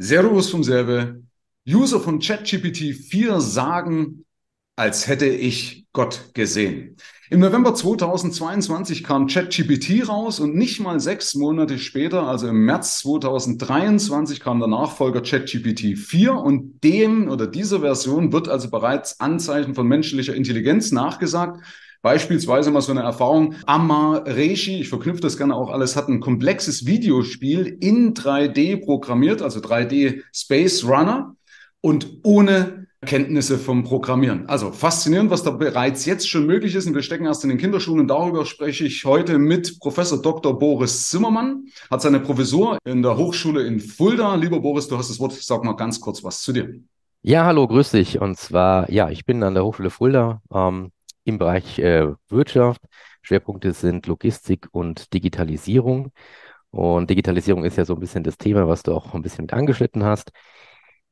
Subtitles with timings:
[0.00, 1.24] Servus vom Serve.
[1.68, 4.24] User von ChatGPT 4 sagen,
[4.76, 6.96] als hätte ich Gott gesehen.
[7.30, 13.00] Im November 2022 kam ChatGPT raus und nicht mal sechs Monate später, also im März
[13.00, 19.74] 2023, kam der Nachfolger ChatGPT 4 und dem oder dieser Version wird also bereits Anzeichen
[19.74, 21.60] von menschlicher Intelligenz nachgesagt.
[22.02, 23.54] Beispielsweise mal so eine Erfahrung.
[23.66, 29.60] Amareshi, ich verknüpfe das gerne auch alles, hat ein komplexes Videospiel in 3D programmiert, also
[29.60, 31.34] 3D Space Runner
[31.80, 34.48] und ohne Kenntnisse vom Programmieren.
[34.48, 36.86] Also faszinierend, was da bereits jetzt schon möglich ist.
[36.86, 38.00] Und wir stecken erst in den Kinderschuhen.
[38.00, 40.58] Und darüber spreche ich heute mit Professor Dr.
[40.58, 41.66] Boris Zimmermann.
[41.90, 44.34] Hat seine Professur in der Hochschule in Fulda.
[44.34, 45.32] Lieber Boris, du hast das Wort.
[45.32, 46.80] Sag mal ganz kurz was zu dir.
[47.22, 48.20] Ja, hallo, grüß dich.
[48.20, 50.90] Und zwar, ja, ich bin an der Hochschule Fulda ähm,
[51.28, 52.82] im Bereich äh, Wirtschaft.
[53.22, 56.12] Schwerpunkte sind Logistik und Digitalisierung.
[56.70, 59.52] Und Digitalisierung ist ja so ein bisschen das Thema, was du auch ein bisschen mit
[59.52, 60.32] angeschnitten hast.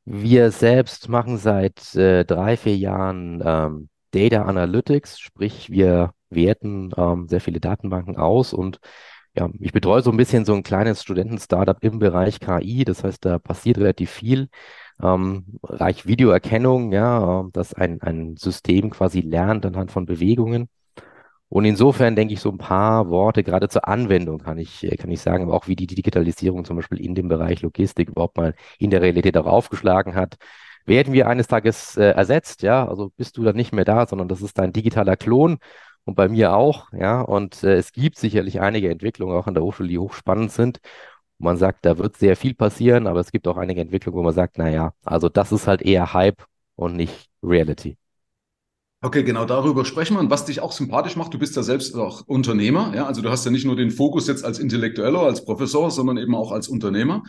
[0.05, 7.27] Wir selbst machen seit äh, drei, vier Jahren ähm, Data Analytics, sprich wir werten ähm,
[7.27, 8.79] sehr viele Datenbanken aus und
[9.35, 12.85] ja, ich betreue so ein bisschen so ein kleines Studenten-Startup im Bereich KI.
[12.85, 14.49] Das heißt, da passiert relativ viel.
[15.01, 20.69] Ähm, Bereich Videoerkennung, ja, äh, dass ein, ein System quasi lernt anhand von Bewegungen.
[21.49, 25.11] Und insofern denke ich so ein paar Worte gerade zur Anwendung kann ich, äh, kann
[25.11, 28.53] ich sagen, aber auch wie die Digitalisierung zum Beispiel in dem Bereich Logistik überhaupt mal
[28.79, 30.35] in der Realität auch aufgeschlagen hat.
[30.85, 34.27] Werden wir eines Tages äh, ersetzt, ja, also bist du dann nicht mehr da, sondern
[34.29, 35.57] das ist dein digitaler Klon
[36.05, 39.63] und bei mir auch, ja, und äh, es gibt sicherlich einige Entwicklungen auch an der
[39.63, 40.79] Hochschule, die hochspannend sind.
[41.39, 44.33] Man sagt, da wird sehr viel passieren, aber es gibt auch einige Entwicklungen, wo man
[44.33, 46.43] sagt, naja, also das ist halt eher Hype
[46.75, 47.97] und nicht Reality.
[49.01, 50.19] Okay, genau darüber sprechen wir.
[50.19, 52.93] Und was dich auch sympathisch macht, du bist ja selbst auch Unternehmer.
[52.95, 56.17] Ja, also du hast ja nicht nur den Fokus jetzt als Intellektueller, als Professor, sondern
[56.17, 57.23] eben auch als Unternehmer.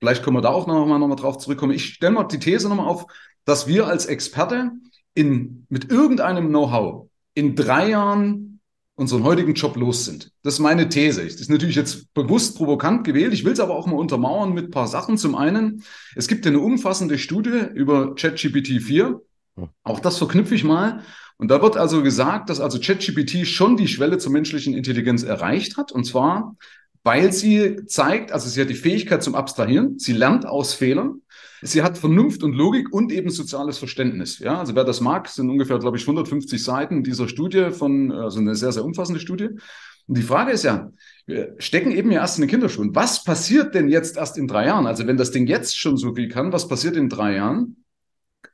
[0.00, 1.72] Vielleicht können wir da auch nochmal noch mal drauf zurückkommen.
[1.72, 3.06] Ich stelle mal die These nochmal auf,
[3.46, 4.72] dass wir als Experte
[5.14, 8.53] in, mit irgendeinem Know-how in drei Jahren
[8.96, 10.30] unseren heutigen Job los sind.
[10.42, 11.22] Das ist meine These.
[11.22, 13.32] Das ist natürlich jetzt bewusst provokant gewählt.
[13.32, 15.18] Ich will es aber auch mal untermauern mit ein paar Sachen.
[15.18, 15.82] Zum einen,
[16.14, 19.20] es gibt eine umfassende Studie über ChatGPT 4
[19.82, 21.02] auch das verknüpfe ich mal.
[21.36, 25.76] Und da wird also gesagt, dass also ChatGPT schon die Schwelle zur menschlichen Intelligenz erreicht
[25.76, 25.92] hat.
[25.92, 26.56] Und zwar,
[27.02, 31.22] weil sie zeigt, also sie hat die Fähigkeit zum Abstrahieren, sie lernt aus Fehlern,
[31.64, 34.38] sie hat Vernunft und Logik und eben soziales Verständnis.
[34.38, 38.38] Ja, also wer das mag, sind ungefähr, glaube ich, 150 Seiten dieser Studie von, also
[38.38, 39.48] eine sehr, sehr umfassende Studie.
[40.06, 40.90] Und die Frage ist ja,
[41.26, 42.94] wir stecken eben ja erst in den Kinderschuhen.
[42.94, 44.86] Was passiert denn jetzt erst in drei Jahren?
[44.86, 47.84] Also wenn das Ding jetzt schon so viel kann, was passiert in drei Jahren?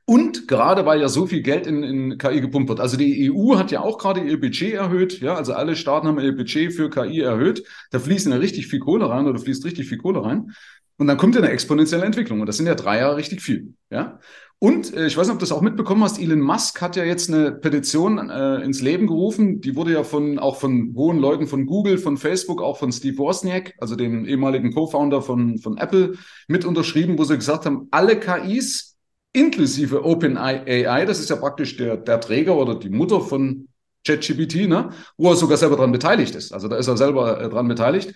[0.04, 2.80] Und gerade weil ja so viel Geld in, in KI gepumpt wird.
[2.80, 5.20] Also die EU hat ja auch gerade ihr Budget erhöht.
[5.20, 7.64] Ja, also alle Staaten haben ihr Budget für KI erhöht.
[7.90, 10.52] Da fließen ja richtig viel Kohle rein oder fließt richtig viel Kohle rein.
[11.00, 12.40] Und dann kommt ja eine exponentielle Entwicklung.
[12.40, 13.72] Und das sind ja drei Jahre richtig viel.
[13.88, 14.18] Ja.
[14.58, 16.20] Und äh, ich weiß nicht, ob du das auch mitbekommen hast.
[16.20, 19.62] Elon Musk hat ja jetzt eine Petition äh, ins Leben gerufen.
[19.62, 23.16] Die wurde ja von auch von hohen Leuten von Google, von Facebook, auch von Steve
[23.16, 26.16] Wozniak, also dem ehemaligen Co-Founder von von Apple,
[26.48, 28.98] mit unterschrieben, wo sie gesagt haben, alle KIs
[29.32, 33.68] inklusive OpenAI, das ist ja praktisch der, der Träger oder die Mutter von
[34.06, 34.90] ChatGPT, ne?
[35.16, 36.52] wo er sogar selber dran beteiligt ist.
[36.52, 38.14] Also da ist er selber äh, dran beteiligt,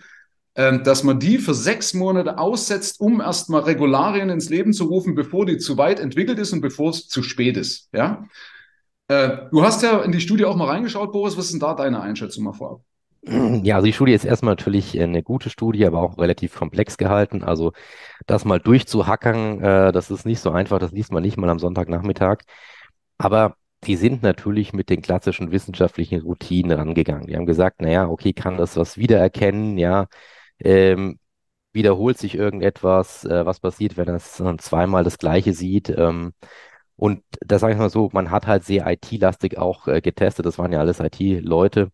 [0.55, 5.47] dass man die für sechs Monate aussetzt, um erstmal Regularien ins Leben zu rufen, bevor
[5.47, 7.89] die zu weit entwickelt ist und bevor es zu spät ist.
[7.93, 8.29] Ja?
[9.09, 11.37] Äh, du hast ja in die Studie auch mal reingeschaut, Boris.
[11.37, 12.81] Was ist denn da deine Einschätzung mal vorab?
[13.27, 17.43] Ja, also die Studie ist erstmal natürlich eine gute Studie, aber auch relativ komplex gehalten.
[17.43, 17.73] Also
[18.27, 21.59] das mal durchzuhackern, äh, das ist nicht so einfach, das liest man nicht mal am
[21.59, 22.43] Sonntagnachmittag.
[23.19, 23.57] Aber
[23.87, 27.27] die sind natürlich mit den klassischen wissenschaftlichen Routinen rangegangen.
[27.27, 30.07] Die haben gesagt, naja, okay, kann das was wiedererkennen, ja,
[30.61, 31.19] ähm,
[31.73, 35.91] wiederholt sich irgendetwas, äh, was passiert, wenn es zweimal das Gleiche sieht.
[35.91, 36.33] Ähm,
[36.97, 40.59] und da sage ich mal so, man hat halt sehr IT-lastig auch äh, getestet, das
[40.59, 41.91] waren ja alles IT-Leute.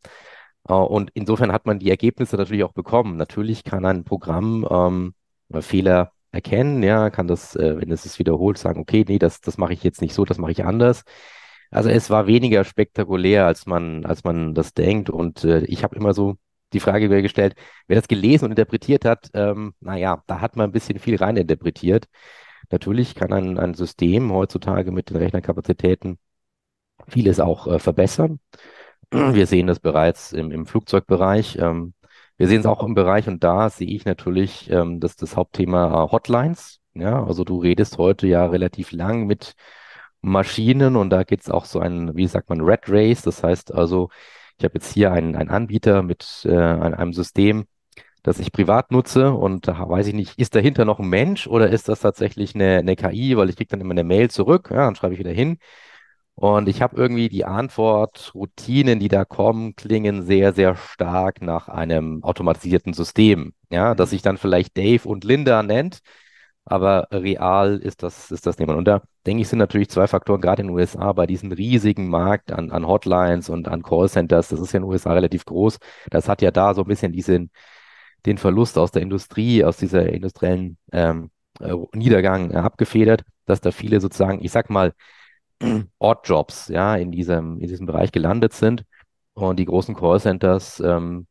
[0.68, 3.16] Äh, und insofern hat man die Ergebnisse natürlich auch bekommen.
[3.16, 5.14] Natürlich kann ein Programm ähm,
[5.62, 9.58] Fehler erkennen, ja, kann das, äh, wenn es es wiederholt, sagen, okay, nee, das, das
[9.58, 11.02] mache ich jetzt nicht so, das mache ich anders.
[11.70, 15.10] Also es war weniger spektakulär, als man, als man das denkt.
[15.10, 16.36] Und äh, ich habe immer so
[16.72, 17.54] die Frage gestellt,
[17.86, 22.06] wer das gelesen und interpretiert hat, ähm, naja, da hat man ein bisschen viel reininterpretiert.
[22.70, 26.18] Natürlich kann ein, ein System heutzutage mit den Rechnerkapazitäten
[27.08, 28.40] vieles auch äh, verbessern.
[29.10, 31.58] Wir sehen das bereits im, im Flugzeugbereich.
[31.58, 31.94] Ähm,
[32.36, 36.04] wir sehen es auch im Bereich und da sehe ich natürlich ähm, das, das Hauptthema
[36.04, 36.80] äh, Hotlines.
[36.94, 39.54] Ja, also du redest heute ja relativ lang mit
[40.22, 43.22] Maschinen und da geht es auch so ein, wie sagt man, Red Race.
[43.22, 44.10] Das heißt also,
[44.60, 47.64] ich habe jetzt hier einen, einen Anbieter mit äh, einem System,
[48.22, 51.70] das ich privat nutze und da weiß ich nicht, ist dahinter noch ein Mensch oder
[51.70, 54.84] ist das tatsächlich eine, eine KI, weil ich kriege dann immer eine Mail zurück, ja,
[54.84, 55.58] dann schreibe ich wieder hin.
[56.34, 61.68] Und ich habe irgendwie die Antwort, Routinen, die da kommen, klingen sehr, sehr stark nach
[61.68, 63.54] einem automatisierten System.
[63.70, 66.00] Ja, dass sich dann vielleicht Dave und Linda nennt,
[66.70, 68.78] aber real ist das, ist das niemand.
[68.78, 72.08] Und da denke ich, sind natürlich zwei Faktoren, gerade in den USA, bei diesem riesigen
[72.08, 75.78] Markt an, an Hotlines und an Callcenters, das ist ja in den USA relativ groß.
[76.10, 77.50] Das hat ja da so ein bisschen diesen,
[78.26, 81.30] den Verlust aus der Industrie, aus dieser industriellen ähm,
[81.60, 84.94] äh, Niedergang abgefedert, dass da viele sozusagen, ich sag mal,
[85.98, 88.84] Oddjobs, ja, in diesem, in diesem Bereich gelandet sind.
[89.34, 91.26] Und die großen Callcenters, ähm,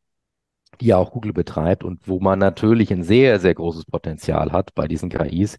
[0.80, 4.74] die ja auch Google betreibt und wo man natürlich ein sehr, sehr großes Potenzial hat
[4.74, 5.58] bei diesen KIs.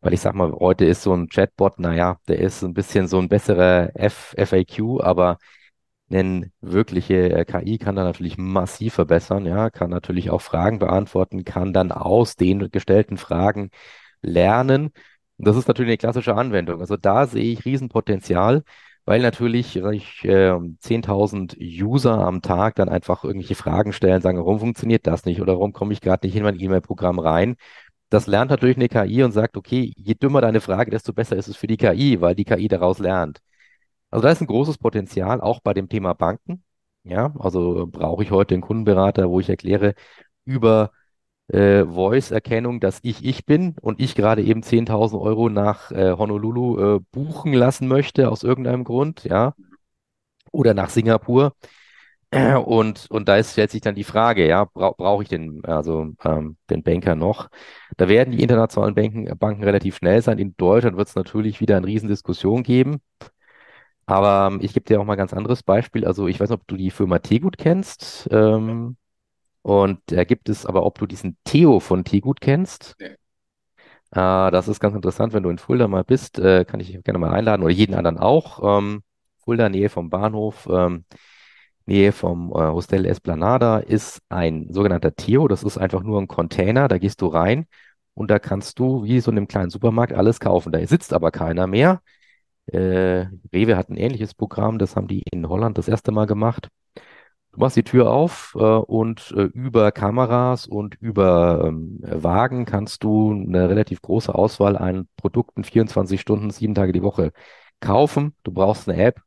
[0.00, 3.18] Weil ich sag mal, heute ist so ein Chatbot, naja, der ist ein bisschen so
[3.18, 5.38] ein besserer F FAQ, aber
[6.10, 11.44] eine wirkliche äh, KI kann da natürlich massiv verbessern, ja, kann natürlich auch Fragen beantworten,
[11.44, 13.70] kann dann aus den gestellten Fragen
[14.22, 14.92] lernen.
[15.38, 16.80] Und das ist natürlich eine klassische Anwendung.
[16.80, 18.62] Also da sehe ich Riesenpotenzial,
[19.06, 24.60] weil natürlich ich, äh, 10.000 User am Tag dann einfach irgendwelche Fragen stellen, sagen, warum
[24.60, 27.56] funktioniert das nicht oder warum komme ich gerade nicht in mein E-Mail-Programm rein.
[28.10, 31.48] Das lernt natürlich eine KI und sagt, okay, je dümmer deine Frage, desto besser ist
[31.48, 33.40] es für die KI, weil die KI daraus lernt.
[34.10, 36.64] Also da ist ein großes Potenzial, auch bei dem Thema Banken.
[37.04, 39.94] Ja, also brauche ich heute einen Kundenberater, wo ich erkläre
[40.44, 40.92] über
[41.48, 46.96] äh, Voice-Erkennung, dass ich ich bin und ich gerade eben 10.000 Euro nach äh, Honolulu
[46.96, 49.54] äh, buchen lassen möchte aus irgendeinem Grund, ja,
[50.52, 51.52] oder nach Singapur.
[52.66, 56.12] Und, und da ist, stellt sich dann die Frage, ja, bra brauche ich den, also
[56.24, 57.48] ähm, den Banker noch?
[57.98, 60.38] Da werden die internationalen Banken, Banken relativ schnell sein.
[60.38, 63.00] In Deutschland wird es natürlich wieder eine Riesendiskussion geben.
[64.06, 66.04] Aber ähm, ich gebe dir auch mal ein ganz anderes Beispiel.
[66.06, 68.28] Also ich weiß nicht, ob du die Firma Tegut kennst.
[68.30, 68.96] Ähm,
[69.66, 72.94] und da gibt es aber, ob du diesen Theo von Tegut kennst.
[73.00, 74.46] Ja.
[74.46, 77.02] Äh, das ist ganz interessant, wenn du in Fulda mal bist, äh, kann ich dich
[77.02, 78.78] gerne mal einladen oder jeden anderen auch.
[78.78, 79.02] Ähm,
[79.44, 81.04] Fulda, Nähe vom Bahnhof, ähm,
[81.84, 85.48] Nähe vom äh, Hostel Esplanada ist ein sogenannter Theo.
[85.48, 87.66] Das ist einfach nur ein Container, da gehst du rein
[88.14, 90.70] und da kannst du wie so in einem kleinen Supermarkt alles kaufen.
[90.70, 92.02] Da sitzt aber keiner mehr.
[92.66, 96.68] Äh, Rewe hat ein ähnliches Programm, das haben die in Holland das erste Mal gemacht.
[97.56, 103.02] Du machst die Tür auf äh, und äh, über Kameras und über ähm, Wagen kannst
[103.02, 107.32] du eine relativ große Auswahl an Produkten 24 Stunden, sieben Tage die Woche
[107.80, 108.34] kaufen.
[108.42, 109.22] Du brauchst eine App.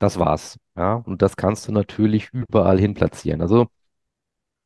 [0.00, 0.58] Das war's.
[0.76, 3.42] Ja, und das kannst du natürlich überall hin platzieren.
[3.42, 3.68] Also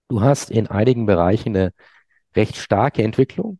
[0.09, 1.73] du hast in einigen Bereichen eine
[2.37, 3.59] recht starke Entwicklung.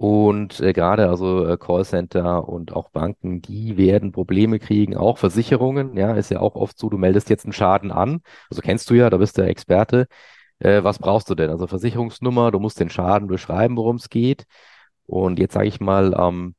[0.00, 5.96] Und äh, gerade also äh, Callcenter und auch Banken, die werden Probleme kriegen, auch Versicherungen,
[5.96, 8.94] ja, ist ja auch oft so, du meldest jetzt einen Schaden an, also kennst du
[8.94, 10.06] ja, da bist du der Experte.
[10.60, 11.50] Äh, was brauchst du denn?
[11.50, 14.46] Also Versicherungsnummer, du musst den Schaden beschreiben, worum es geht.
[15.06, 16.54] Und jetzt sage ich mal, ähm,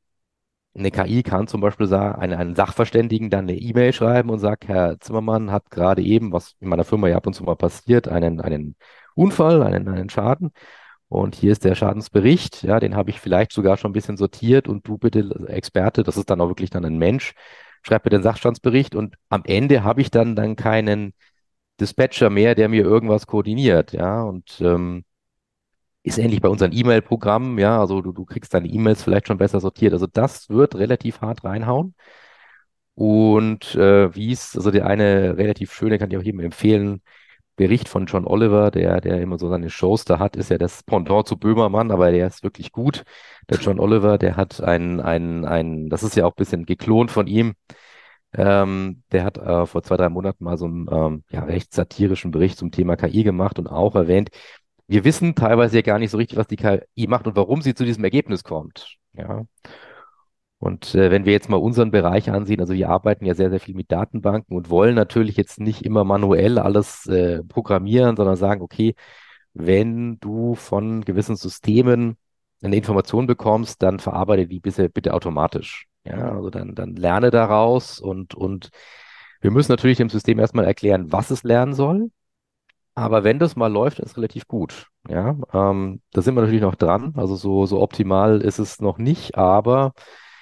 [0.74, 4.68] eine KI kann zum Beispiel sagen, einen, einen Sachverständigen dann eine E-Mail schreiben und sagt,
[4.68, 8.08] Herr Zimmermann hat gerade eben, was in meiner Firma ja ab und zu mal passiert,
[8.08, 8.76] einen, einen
[9.14, 10.52] Unfall, einen, einen Schaden.
[11.10, 14.68] Und hier ist der Schadensbericht, ja, den habe ich vielleicht sogar schon ein bisschen sortiert.
[14.68, 17.34] Und du bitte Experte, das ist dann auch wirklich dann ein Mensch,
[17.82, 18.94] schreib mir den Sachstandsbericht.
[18.94, 21.14] Und am Ende habe ich dann dann keinen
[21.80, 25.04] Dispatcher mehr, der mir irgendwas koordiniert, ja, und ähm,
[26.02, 29.60] ist ähnlich bei unseren E-Mail-Programmen, ja, also du, du kriegst deine E-Mails vielleicht schon besser
[29.60, 29.92] sortiert.
[29.92, 31.94] Also das wird relativ hart reinhauen.
[32.94, 37.02] Und äh, wie es, also der eine relativ schöne, kann ich auch jedem empfehlen,
[37.60, 40.82] Bericht von John Oliver, der, der immer so seine Shows da hat, ist ja das
[40.82, 43.04] Pendant zu Böhmermann, aber der ist wirklich gut.
[43.50, 47.10] Der John Oliver, der hat ein, ein, ein, das ist ja auch ein bisschen geklont
[47.10, 47.52] von ihm.
[48.32, 52.30] Ähm, der hat äh, vor zwei, drei Monaten mal so einen ähm, ja, recht satirischen
[52.30, 54.30] Bericht zum Thema KI gemacht und auch erwähnt,
[54.86, 57.74] wir wissen teilweise ja gar nicht so richtig, was die KI macht und warum sie
[57.74, 58.96] zu diesem Ergebnis kommt.
[59.12, 59.44] Ja.
[60.60, 63.60] Und äh, wenn wir jetzt mal unseren Bereich ansehen, also wir arbeiten ja sehr, sehr
[63.60, 68.60] viel mit Datenbanken und wollen natürlich jetzt nicht immer manuell alles äh, programmieren, sondern sagen,
[68.60, 68.94] okay,
[69.54, 72.18] wenn du von gewissen Systemen
[72.62, 75.86] eine Information bekommst, dann verarbeite die bitte, bitte automatisch.
[76.04, 78.68] Ja, also dann, dann lerne daraus und, und
[79.40, 82.10] wir müssen natürlich dem System erstmal erklären, was es lernen soll.
[82.94, 84.88] Aber wenn das mal läuft, ist relativ gut.
[85.08, 87.14] Ja, ähm, da sind wir natürlich noch dran.
[87.16, 89.94] Also so, so optimal ist es noch nicht, aber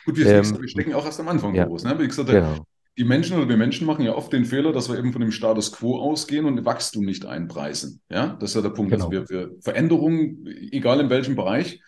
[0.08, 1.84] Gut, wir, ähm, wir stecken auch erst am Anfang ja, groß.
[1.84, 1.98] Ne?
[1.98, 2.64] Wie gesagt, genau.
[2.96, 5.32] die Menschen oder wir Menschen machen ja oft den Fehler, dass wir eben von dem
[5.32, 8.00] Status quo ausgehen und Wachstum nicht einpreisen.
[8.08, 8.90] Ja, das ist ja der Punkt.
[8.94, 9.20] Also genau.
[9.20, 11.82] Also wir, wir Veränderungen, egal in welchem Bereich,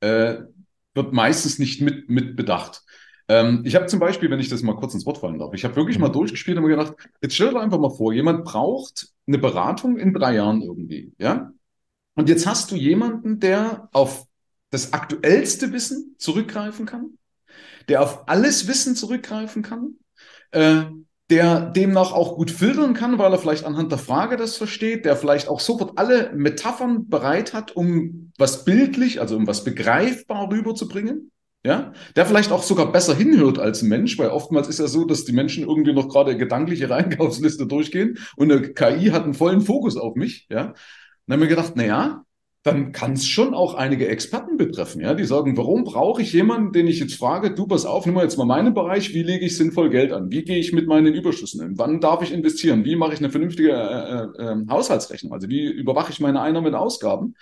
[0.00, 0.36] äh,
[0.94, 2.82] wird meistens nicht mit, mit bedacht.
[3.28, 5.66] Ähm, ich habe zum Beispiel, wenn ich das mal kurz ins Wort fallen darf, ich
[5.66, 6.04] habe wirklich mhm.
[6.04, 9.98] mal durchgespielt und mir gedacht, jetzt stell dir einfach mal vor, jemand braucht eine Beratung
[9.98, 11.52] in drei Jahren irgendwie, ja?
[12.14, 14.24] Und jetzt hast du jemanden, der auf
[14.70, 17.18] das aktuellste Wissen zurückgreifen kann,
[17.88, 19.94] der auf alles Wissen zurückgreifen kann,
[20.50, 20.84] äh,
[21.30, 25.16] der demnach auch gut filtern kann, weil er vielleicht anhand der Frage das versteht, der
[25.16, 31.32] vielleicht auch sofort alle Metaphern bereit hat, um was bildlich, also um was begreifbar rüberzubringen.
[31.64, 35.04] Ja, der vielleicht auch sogar besser hinhört als ein Mensch, weil oftmals ist ja so,
[35.04, 39.62] dass die Menschen irgendwie noch gerade gedankliche Einkaufsliste durchgehen und eine KI hat einen vollen
[39.62, 40.46] Fokus auf mich.
[40.48, 40.74] Ja,
[41.26, 42.25] dann haben wir gedacht, na ja,
[42.66, 46.72] dann kann es schon auch einige Experten betreffen, ja, die sagen, warum brauche ich jemanden,
[46.72, 49.46] den ich jetzt frage, du pass auf, nimm mal jetzt mal meinen Bereich, wie lege
[49.46, 50.32] ich sinnvoll Geld an?
[50.32, 51.78] Wie gehe ich mit meinen Überschüssen um?
[51.78, 52.84] Wann darf ich investieren?
[52.84, 55.32] Wie mache ich eine vernünftige äh, äh, ähm, Haushaltsrechnung?
[55.32, 57.34] Also wie überwache ich meine Einnahmen und Ausgaben?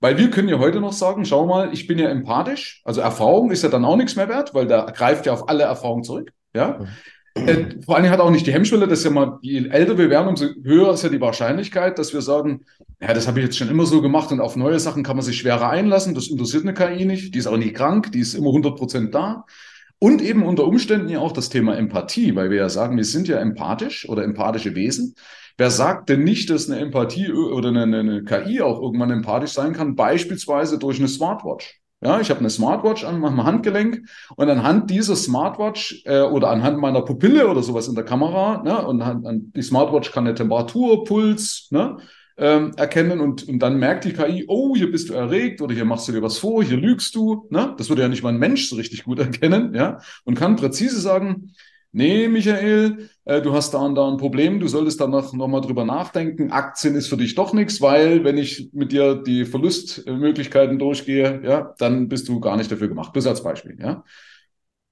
[0.00, 3.50] Weil wir können ja heute noch sagen, schau mal, ich bin ja empathisch, also Erfahrung
[3.52, 6.30] ist ja dann auch nichts mehr wert, weil da greift ja auf alle Erfahrungen zurück,
[6.54, 6.78] ja.
[6.80, 6.88] Mhm.
[7.34, 10.10] Äh, vor allen Dingen hat auch nicht die Hemmschwelle, dass ja mal, je älter wir
[10.10, 12.64] werden, umso höher ist ja die Wahrscheinlichkeit, dass wir sagen,
[13.00, 15.24] ja, das habe ich jetzt schon immer so gemacht und auf neue Sachen kann man
[15.24, 16.14] sich schwerer einlassen.
[16.14, 17.34] Das interessiert eine KI nicht.
[17.34, 19.44] Die ist auch nie krank, die ist immer 100 Prozent da.
[19.98, 23.28] Und eben unter Umständen ja auch das Thema Empathie, weil wir ja sagen, wir sind
[23.28, 25.14] ja empathisch oder empathische Wesen.
[25.56, 29.72] Wer sagt denn nicht, dass eine Empathie oder eine, eine KI auch irgendwann empathisch sein
[29.72, 31.81] kann, beispielsweise durch eine Smartwatch?
[32.02, 36.78] Ja, ich habe eine Smartwatch an meinem Handgelenk und anhand dieser Smartwatch äh, oder anhand
[36.78, 40.34] meiner Pupille oder sowas in der Kamera, ne, und an, an, die Smartwatch kann eine
[40.34, 41.98] Temperatur, Puls, ne,
[42.36, 45.84] ähm, erkennen und, und dann merkt die KI, oh, hier bist du erregt oder hier
[45.84, 47.74] machst du dir was vor, hier lügst du, ne?
[47.78, 51.00] Das würde ja nicht mal ein Mensch so richtig gut erkennen, ja, und kann präzise
[51.00, 51.52] sagen,
[51.92, 55.84] nee, Michael, äh, du hast da und da ein Problem, du solltest danach nochmal drüber
[55.84, 56.50] nachdenken.
[56.50, 61.74] Aktien ist für dich doch nichts, weil wenn ich mit dir die Verlustmöglichkeiten durchgehe, ja,
[61.78, 63.12] dann bist du gar nicht dafür gemacht.
[63.12, 64.04] Bis als Beispiel, ja.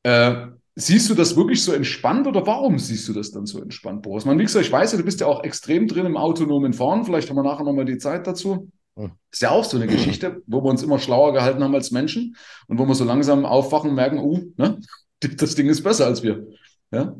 [0.03, 4.03] Äh, siehst du das wirklich so entspannt oder warum siehst du das dann so entspannt,
[4.03, 4.25] Boris?
[4.25, 7.05] Man, wie gesagt, ich weiß ja, du bist ja auch extrem drin im autonomen Fahren.
[7.05, 8.71] Vielleicht haben wir nachher nochmal die Zeit dazu.
[8.97, 9.13] Hm.
[9.31, 12.37] Ist ja auch so eine Geschichte, wo wir uns immer schlauer gehalten haben als Menschen
[12.67, 14.81] und wo wir so langsam aufwachen und merken, uh, ne,
[15.37, 16.47] das Ding ist besser als wir.
[16.91, 17.15] Ja?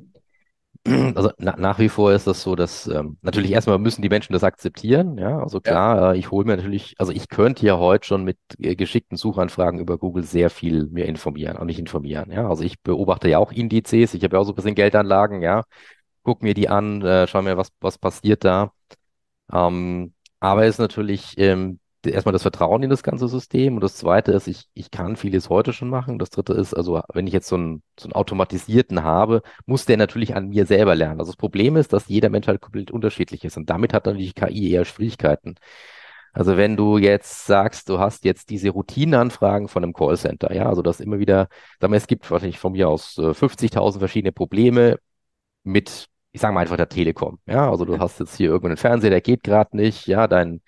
[1.15, 4.33] Also na, nach wie vor ist das so, dass ähm, natürlich erstmal müssen die Menschen
[4.33, 5.19] das akzeptieren.
[5.19, 6.13] Ja, also klar, ja.
[6.13, 9.79] äh, ich hole mir natürlich, also ich könnte ja heute schon mit äh, geschickten Suchanfragen
[9.79, 12.33] über Google sehr viel mehr informieren, auch nicht informieren.
[12.33, 15.43] Ja, also ich beobachte ja auch Indizes, ich habe ja auch so ein bisschen Geldanlagen,
[15.43, 15.65] ja,
[16.23, 18.73] guck mir die an, äh, schau mir, was, was passiert da.
[19.53, 23.97] Ähm, aber es ist natürlich ähm, erstmal das Vertrauen in das ganze System und das
[23.97, 26.19] zweite ist, ich, ich kann vieles heute schon machen.
[26.19, 29.97] Das dritte ist, also wenn ich jetzt so einen, so einen automatisierten habe, muss der
[29.97, 31.21] natürlich an mir selber lernen.
[31.21, 34.35] Also das Problem ist, dass jeder Mensch halt komplett unterschiedlich ist und damit hat natürlich
[34.35, 35.57] KI eher Schwierigkeiten.
[36.33, 40.83] Also wenn du jetzt sagst, du hast jetzt diese Routinenanfragen von einem Callcenter, ja, also
[40.83, 41.49] das immer wieder,
[41.81, 44.99] sagen wir, es gibt wahrscheinlich von mir aus 50.000 äh, verschiedene Probleme
[45.65, 49.11] mit, ich sage mal einfach der Telekom, ja, also du hast jetzt hier irgendeinen Fernseher,
[49.11, 50.63] der geht gerade nicht, ja, dein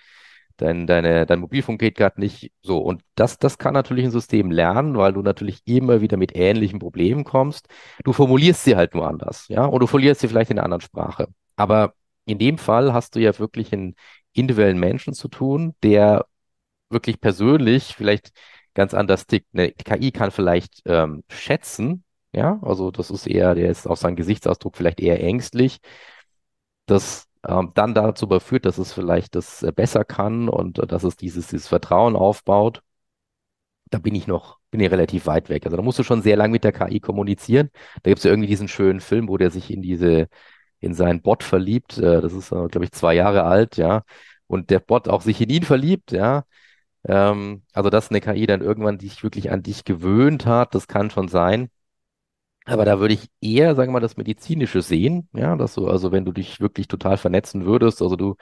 [0.57, 2.79] dein, deine, dein Mobilfunk geht gerade nicht so.
[2.79, 6.79] Und das, das kann natürlich ein System lernen, weil du natürlich immer wieder mit ähnlichen
[6.79, 7.69] Problemen kommst.
[8.05, 10.81] Du formulierst sie halt nur anders, ja, und du formulierst sie vielleicht in einer anderen
[10.83, 11.29] Sprache.
[11.57, 11.95] Aber
[12.25, 13.95] in dem Fall hast du ja wirklich einen
[14.33, 16.27] individuellen Menschen zu tun, der
[16.91, 18.33] wirklich persönlich vielleicht
[18.75, 19.49] ganz anders tickt.
[19.55, 24.17] Eine KI kann vielleicht ähm, schätzen, ja, also das ist eher, der ist auf seinen
[24.17, 25.81] Gesichtsausdruck vielleicht eher ängstlich.
[26.87, 31.05] Das ähm, dann dazu überführt, dass es vielleicht das äh, besser kann und äh, dass
[31.05, 32.83] es dieses, dieses Vertrauen aufbaut,
[33.91, 35.67] da bin ich noch, bin ich relativ weit weg.
[35.67, 37.71] Also da musst du schon sehr lange mit der KI kommunizieren.
[38.03, 40.29] Da gibt es ja irgendwie diesen schönen Film, wo der sich in diese,
[40.81, 41.99] in seinen Bot verliebt.
[41.99, 44.03] Äh, das ist, glaube ich, zwei Jahre alt, ja.
[44.47, 46.45] Und der Bot auch sich in ihn verliebt, ja.
[47.07, 51.11] Ähm, also, dass eine KI dann irgendwann dich wirklich an dich gewöhnt hat, das kann
[51.11, 51.71] schon sein.
[52.65, 56.13] Aber da würde ich eher, sagen wir mal, das Medizinische sehen, ja, dass du, also
[56.13, 58.37] wenn du dich wirklich total vernetzen würdest, also du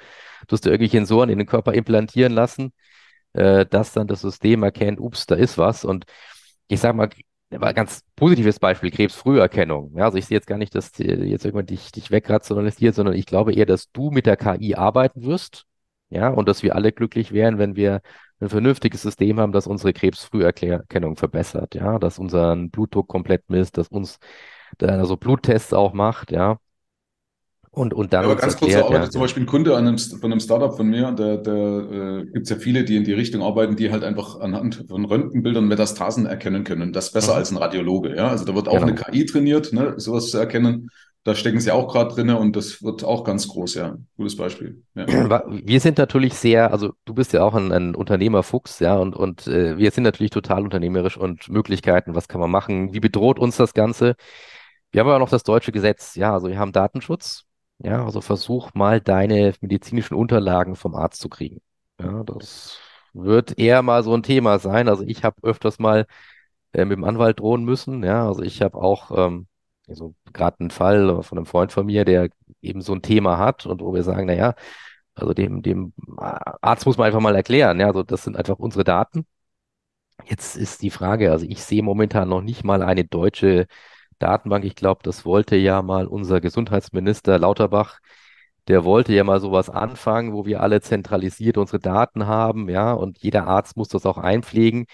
[0.46, 2.72] tust dir irgendwelche Sensoren in den Körper implantieren lassen,
[3.32, 5.84] äh, dass dann das System erkennt, ups, da ist was.
[5.84, 6.04] Und
[6.68, 7.10] ich sage mal,
[7.50, 9.92] ein ganz positives Beispiel, Krebsfrüherkennung.
[9.96, 13.26] Ja, also ich sehe jetzt gar nicht, dass jetzt irgendwann dich, dich wegrationalisiert, sondern ich
[13.26, 15.64] glaube eher, dass du mit der KI arbeiten wirst,
[16.10, 18.02] ja, und dass wir alle glücklich wären, wenn wir
[18.40, 23.88] ein vernünftiges System haben, das unsere Krebsfrüherkennung verbessert, ja, dass unseren Blutdruck komplett misst, dass
[23.88, 24.18] uns
[24.80, 26.58] also Bluttests auch macht, ja.
[27.72, 28.24] Und, und dann.
[28.24, 30.76] Aber ganz kurz, erklärt, arbeitet ja, zum Beispiel ein Kunde an einem, von einem Startup
[30.76, 33.92] von mir, der, der äh, gibt es ja viele, die in die Richtung arbeiten, die
[33.92, 36.92] halt einfach anhand von Röntgenbildern Metastasen erkennen können.
[36.92, 37.38] Das besser mhm.
[37.38, 38.26] als ein Radiologe, ja.
[38.26, 38.86] Also da wird auch genau.
[38.86, 40.88] eine KI trainiert, ne, sowas zu erkennen.
[41.22, 43.96] Da stecken sie auch gerade drin und das wird auch ganz groß, ja.
[44.16, 44.82] Gutes Beispiel.
[44.94, 45.06] Ja.
[45.50, 49.46] Wir sind natürlich sehr, also du bist ja auch ein, ein Unternehmerfuchs, ja, und, und
[49.46, 53.56] äh, wir sind natürlich total unternehmerisch und Möglichkeiten, was kann man machen, wie bedroht uns
[53.58, 54.16] das Ganze?
[54.92, 57.44] Wir haben aber noch das deutsche Gesetz, ja, also wir haben Datenschutz,
[57.78, 61.60] ja, also versuch mal deine medizinischen Unterlagen vom Arzt zu kriegen.
[62.00, 62.78] Ja, das
[63.12, 64.88] wird eher mal so ein Thema sein.
[64.88, 66.06] Also ich habe öfters mal
[66.72, 68.02] äh, mit dem Anwalt drohen müssen.
[68.04, 69.46] Ja, also ich habe auch ähm,
[69.90, 72.30] also gerade einen Fall von einem Freund von mir, der
[72.62, 74.54] eben so ein Thema hat und wo wir sagen, na ja,
[75.14, 78.84] also dem, dem Arzt muss man einfach mal erklären, ja, also das sind einfach unsere
[78.84, 79.26] Daten.
[80.26, 83.66] Jetzt ist die Frage, also ich sehe momentan noch nicht mal eine deutsche
[84.18, 84.64] Datenbank.
[84.64, 88.00] Ich glaube, das wollte ja mal unser Gesundheitsminister Lauterbach,
[88.68, 93.18] der wollte ja mal sowas anfangen, wo wir alle zentralisiert unsere Daten haben, ja, und
[93.18, 94.86] jeder Arzt muss das auch einpflegen.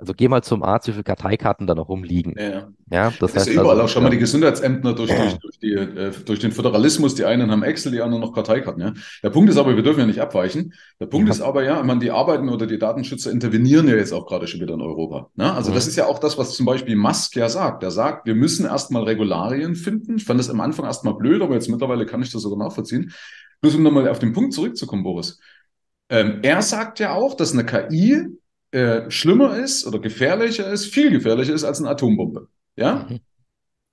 [0.00, 2.34] Also geh mal zum Arzt, wie viele Karteikarten da noch rumliegen.
[2.38, 5.38] Ja, ja das, das heißt ist überall also, auch schon mal die Gesundheitsämter durch, durch,
[5.38, 7.14] durch, die, äh, durch den Föderalismus.
[7.14, 8.80] Die einen haben Excel, die anderen noch Karteikarten.
[8.80, 8.94] Ja.
[9.22, 10.72] Der Punkt ist aber, wir dürfen ja nicht abweichen.
[10.98, 11.34] Der Punkt ja.
[11.34, 14.60] ist aber, ja, man, die arbeiten oder die Datenschützer intervenieren ja jetzt auch gerade schon
[14.60, 15.28] wieder in Europa.
[15.36, 15.52] Ne?
[15.52, 15.74] Also mhm.
[15.74, 17.82] das ist ja auch das, was zum Beispiel Musk ja sagt.
[17.82, 20.16] Er sagt, wir müssen erstmal Regularien finden.
[20.16, 23.12] Ich fand das am Anfang erstmal blöd, aber jetzt mittlerweile kann ich das sogar nachvollziehen.
[23.60, 25.38] Bloß um nochmal auf den Punkt zurückzukommen, Boris.
[26.08, 28.26] Ähm, er sagt ja auch, dass eine KI
[28.72, 32.48] äh, schlimmer ist oder gefährlicher ist, viel gefährlicher ist als eine Atombombe.
[32.76, 33.06] Ja?
[33.08, 33.20] Mhm.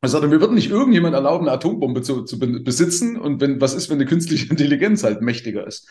[0.02, 3.90] Also wir würden nicht irgendjemand erlauben, eine Atombombe zu, zu besitzen und wenn, was ist,
[3.90, 5.90] wenn eine künstliche Intelligenz halt mächtiger ist?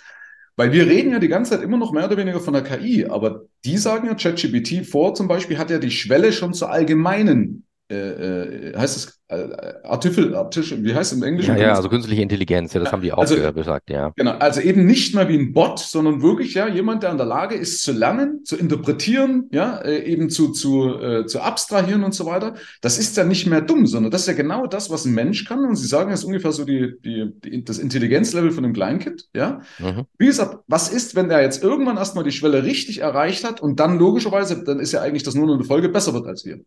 [0.55, 3.07] Weil wir reden ja die ganze Zeit immer noch mehr oder weniger von der KI,
[3.07, 7.66] aber die sagen ja, ChatGPT 4 zum Beispiel hat ja die Schwelle schon zur allgemeinen
[7.89, 9.49] äh, äh, heißt es äh,
[9.85, 11.57] Artificial, Artificial, wie heißt es im Englischen?
[11.57, 14.13] Ja, ja, also künstliche Intelligenz, ja, das ja, haben die auch also, gesagt, ja.
[14.17, 17.27] Genau, also eben nicht mehr wie ein Bot, sondern wirklich ja jemand, der in der
[17.27, 22.13] Lage ist zu lernen, zu interpretieren, ja, äh, eben zu, zu, äh, zu abstrahieren und
[22.13, 22.55] so weiter.
[22.81, 25.45] Das ist ja nicht mehr dumm, sondern das ist ja genau das, was ein Mensch
[25.45, 25.65] kann.
[25.65, 29.29] Und Sie sagen, das ist ungefähr so die, die, die das Intelligenzlevel von einem Kleinkind,
[29.35, 29.61] ja.
[29.79, 30.07] Mhm.
[30.19, 33.79] Wie gesagt, was ist, wenn der jetzt irgendwann erstmal die Schwelle richtig erreicht hat und
[33.79, 36.61] dann logischerweise, dann ist ja eigentlich das nur noch eine Folge besser wird als wir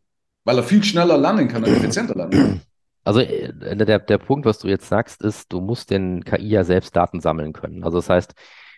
[0.43, 2.61] weil er viel schneller lernen kann und effizienter lernen kann.
[3.03, 6.63] Also äh, der, der Punkt, was du jetzt sagst, ist, du musst den KI ja
[6.63, 7.83] selbst Daten sammeln können.
[7.83, 8.33] Also das heißt,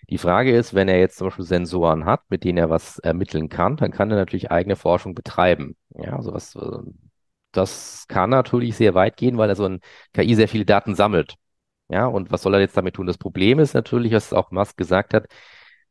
[0.10, 3.50] die Frage ist, wenn er jetzt zum Beispiel Sensoren hat, mit denen er was ermitteln
[3.50, 5.75] kann, dann kann er natürlich eigene Forschung betreiben.
[5.96, 6.80] Ja, also was, äh,
[7.51, 9.79] das kann natürlich sehr weit gehen, weil er so ein
[10.14, 11.35] KI sehr viele Daten sammelt.
[11.90, 13.07] Ja, und was soll er jetzt damit tun?
[13.07, 15.27] Das Problem ist natürlich, was auch Musk gesagt hat,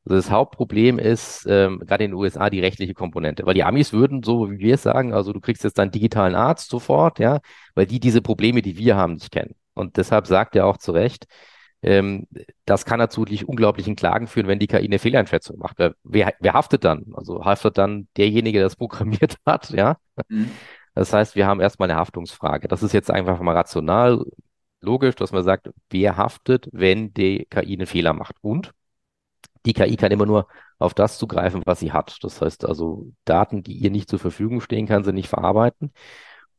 [0.05, 3.93] also das Hauptproblem ist ähm, gerade in den USA die rechtliche Komponente, weil die Amis
[3.93, 7.41] würden, so wie wir es sagen, also du kriegst jetzt deinen digitalen Arzt sofort, ja,
[7.75, 9.55] weil die diese Probleme, die wir haben, nicht kennen.
[9.75, 11.27] Und deshalb sagt er auch zu Recht,
[11.83, 12.27] ähm,
[12.67, 15.79] das kann natürlich unglaublichen Klagen führen, wenn die KI eine Fehleinschätzung macht.
[15.79, 15.95] Wer,
[16.39, 17.07] wer haftet dann?
[17.15, 19.97] Also haftet dann derjenige, der das programmiert hat, ja?
[20.29, 20.51] Mhm.
[20.95, 22.69] Das heißt, wir haben erstmal eine Haftungsfrage.
[22.69, 24.25] Das ist jetzt einfach mal rational,
[24.81, 28.37] logisch, dass man sagt, wer haftet, wenn die KI einen Fehler macht?
[28.41, 28.73] Und
[29.67, 30.47] die KI kann immer nur
[30.79, 32.19] auf das zugreifen, was sie hat.
[32.23, 35.93] Das heißt also, Daten, die ihr nicht zur Verfügung stehen kann, sie nicht verarbeiten.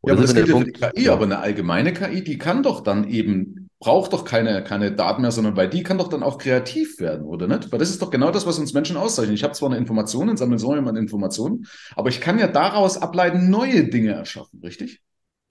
[0.02, 2.38] Und ja, aber das, das gilt ja für die KI, aber eine allgemeine KI, die
[2.38, 6.08] kann doch dann eben, braucht doch keine, keine Daten mehr, sondern bei die kann doch
[6.08, 7.72] dann auch kreativ werden, oder nicht?
[7.72, 9.36] Weil das ist doch genau das, was uns Menschen auszeichnet.
[9.36, 13.50] Ich habe zwar eine Information, sammle so jemand Informationen, aber ich kann ja daraus ableiten,
[13.52, 15.02] neue Dinge erschaffen, richtig?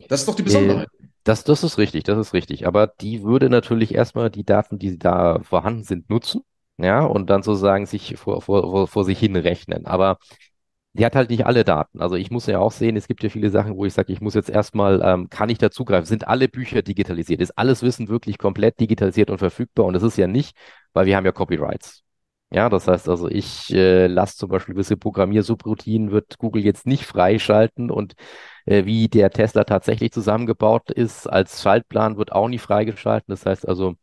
[0.08, 0.88] Das ist doch die Besonderheit.
[1.22, 2.66] Das, das ist richtig, das ist richtig.
[2.66, 6.42] Aber die würde natürlich erstmal die Daten, die da vorhanden sind, nutzen
[6.82, 9.86] ja, und dann sozusagen sich vor, vor, vor sich hin rechnen.
[9.86, 10.18] Aber
[10.94, 12.00] die hat halt nicht alle Daten.
[12.00, 14.20] Also ich muss ja auch sehen, es gibt ja viele Sachen, wo ich sage, ich
[14.20, 16.06] muss jetzt erstmal, ähm, kann ich da zugreifen?
[16.06, 17.40] Sind alle Bücher digitalisiert?
[17.40, 19.86] Ist alles Wissen wirklich komplett digitalisiert und verfügbar?
[19.86, 20.56] Und das ist ja nicht,
[20.92, 22.02] weil wir haben ja Copyrights.
[22.52, 27.04] Ja, das heißt also, ich äh, lasse zum Beispiel gewisse Programmiersubroutinen, wird Google jetzt nicht
[27.06, 28.14] freischalten und
[28.66, 33.26] äh, wie der Tesla tatsächlich zusammengebaut ist, als Schaltplan wird auch nicht freigeschalten.
[33.32, 33.94] Das heißt also,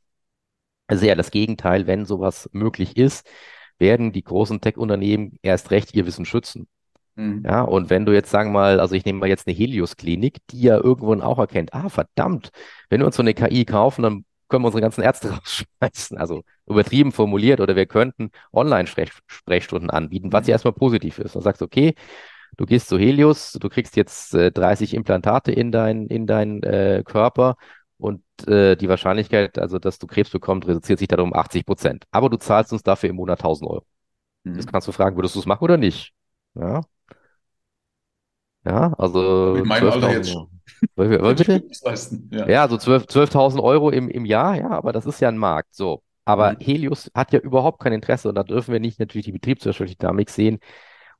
[0.87, 3.27] also ja, das Gegenteil, wenn sowas möglich ist,
[3.79, 6.67] werden die großen Tech-Unternehmen erst recht ihr Wissen schützen.
[7.15, 7.43] Mhm.
[7.45, 10.61] Ja, und wenn du jetzt sagen mal, also ich nehme mal jetzt eine Helios-Klinik, die
[10.61, 12.51] ja irgendwo auch erkennt, ah, verdammt,
[12.89, 16.17] wenn wir uns so eine KI kaufen, dann können wir unsere ganzen Ärzte rausschmeißen.
[16.17, 21.35] Also übertrieben formuliert, oder wir könnten Online-Sprechstunden anbieten, was ja erstmal positiv ist.
[21.35, 21.95] Dann sagst du, okay,
[22.57, 27.03] du gehst zu Helios, du kriegst jetzt äh, 30 Implantate in deinen in dein, äh,
[27.05, 27.55] Körper
[27.97, 32.05] und äh, die Wahrscheinlichkeit, also dass du Krebs bekommst, reduziert sich dann um 80 Prozent.
[32.11, 33.85] Aber du zahlst uns dafür im Monat 1000 Euro.
[34.43, 34.55] Mhm.
[34.55, 36.13] Jetzt kannst du fragen, würdest du es machen oder nicht?
[36.53, 36.81] Ja.
[38.65, 39.53] Ja, also.
[39.55, 40.35] Mit meinem Alter jetzt.
[40.95, 41.63] Wollen bitte?
[42.31, 42.47] Ja.
[42.47, 45.73] ja, so 12.000 12 Euro im, im Jahr, ja, aber das ist ja ein Markt.
[45.73, 46.03] So.
[46.25, 46.57] Aber mhm.
[46.59, 50.29] Helios hat ja überhaupt kein Interesse und da dürfen wir nicht natürlich die betriebswirtschaftliche Dynamik
[50.29, 50.59] sehen.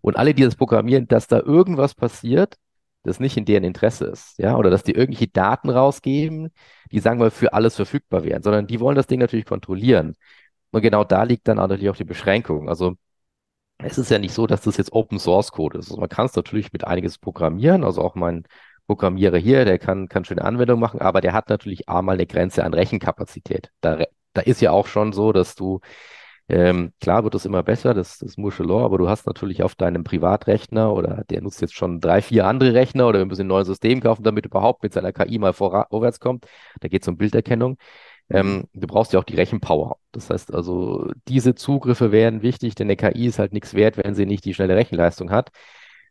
[0.02, 2.58] Und alle, die das programmieren, dass da irgendwas passiert,
[3.08, 6.50] das nicht in deren Interesse ist, ja, oder dass die irgendwelche Daten rausgeben,
[6.92, 10.16] die sagen wir für alles verfügbar wären, sondern die wollen das Ding natürlich kontrollieren.
[10.72, 12.70] Und genau da liegt dann natürlich auch die Beschränkung.
[12.70, 12.96] Also
[13.80, 15.90] es ist ja nicht so, dass das jetzt Open Source Code ist.
[15.90, 18.44] Also man kann es natürlich mit einiges programmieren, also auch mein
[18.88, 22.64] Programmierer hier, der kann, kann schöne Anwendungen machen, aber der hat natürlich einmal eine Grenze
[22.64, 23.72] an Rechenkapazität.
[23.82, 25.82] Da, da ist ja auch schon so, dass du
[26.50, 29.76] Ähm, klar wird es immer besser, das, das ist Murchelor, aber du hast natürlich auf
[29.76, 33.48] deinem Privatrechner oder der nutzt jetzt schon drei, vier andere Rechner oder wir müssen ein
[33.48, 36.46] neues System kaufen, damit überhaupt mit seiner KI mal vorwärts kommt.
[36.80, 37.78] Da geht es um Bilderkennung.
[38.30, 39.98] Ähm, du brauchst ja auch die Rechenpower.
[40.12, 44.16] Das heißt also, diese Zugriffe wären wichtig, denn eine KI ist halt nichts wert, wenn
[44.16, 45.50] sie nicht die schnelle Rechenleistung hat.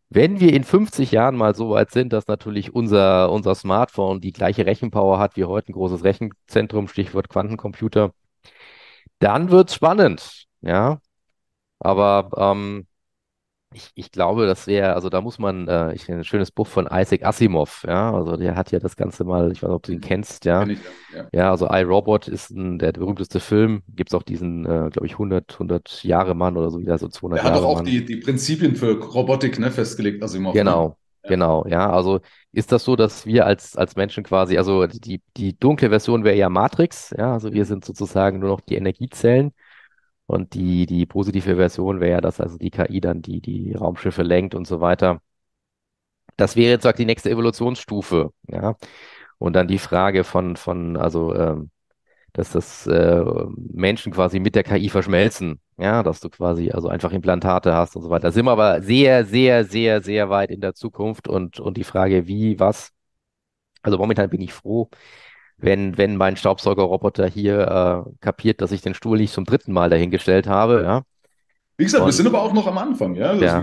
[0.09, 4.33] Wenn wir in 50 Jahren mal so weit sind, dass natürlich unser, unser Smartphone die
[4.33, 8.12] gleiche Rechenpower hat wie heute ein großes Rechenzentrum, Stichwort Quantencomputer,
[9.18, 10.46] dann wird es spannend.
[10.61, 11.00] Ja,
[11.79, 12.87] aber ähm,
[13.76, 16.88] ich, ich glaube, das wäre, also da muss man, äh, ich ein schönes Buch von
[16.90, 19.92] Isaac Asimov, ja, also der hat ja das Ganze mal, ich weiß nicht, ob du
[19.92, 20.66] ihn kennst, ja.
[20.66, 20.79] Ich,
[21.14, 21.29] ja.
[21.33, 25.12] ja, also iRobot ist ein, der, berühmteste Film, gibt es auch diesen, äh, glaube ich,
[25.12, 28.05] 100, 100 Jahre Mann oder so wieder, so 200 Jahre Der hat doch auch die,
[28.05, 30.55] die Prinzipien für Robotik, ne, festgelegt, Asimov.
[30.55, 31.29] Genau, ne?
[31.29, 32.20] genau, ja, also
[32.57, 36.37] ist das so, dass wir als, als Menschen quasi, also die, die dunkle Version wäre
[36.37, 39.53] ja Matrix, ja, also wir sind sozusagen nur noch die Energiezellen
[40.27, 44.23] und die, die positive Version wäre ja, dass also die KI dann die, die Raumschiffe
[44.23, 45.21] lenkt und so weiter.
[46.37, 48.77] Das wäre jetzt auch die nächste Evolutionsstufe, ja.
[49.38, 51.71] Und dann die Frage von, von also, ähm,
[52.37, 53.25] dass das äh,
[53.72, 58.03] Menschen quasi mit der KI verschmelzen, ja, dass du quasi also einfach Implantate hast und
[58.03, 58.25] so weiter.
[58.25, 61.85] Da sind wir aber sehr, sehr, sehr, sehr weit in der Zukunft und, und die
[61.85, 62.92] Frage, wie, was.
[63.81, 64.90] Also momentan bin ich froh,
[65.57, 69.88] wenn, wenn mein Staubsaugerroboter hier äh, kapiert, dass ich den Stuhl nicht zum dritten Mal
[69.88, 71.03] dahingestellt habe, ja.
[71.79, 73.35] Wie gesagt, und, wir sind aber auch noch am Anfang, ja.
[73.35, 73.62] ja.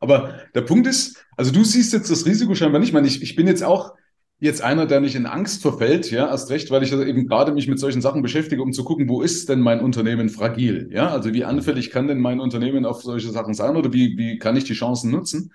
[0.00, 2.88] aber der Punkt ist, also du siehst jetzt das Risiko scheinbar nicht.
[2.88, 3.94] Ich meine, ich, ich bin jetzt auch
[4.40, 7.68] jetzt einer, der nicht in Angst verfällt, ja, erst recht, weil ich eben gerade mich
[7.68, 11.32] mit solchen Sachen beschäftige, um zu gucken, wo ist denn mein Unternehmen fragil, ja, also
[11.32, 14.64] wie anfällig kann denn mein Unternehmen auf solche Sachen sein oder wie, wie kann ich
[14.64, 15.52] die Chancen nutzen?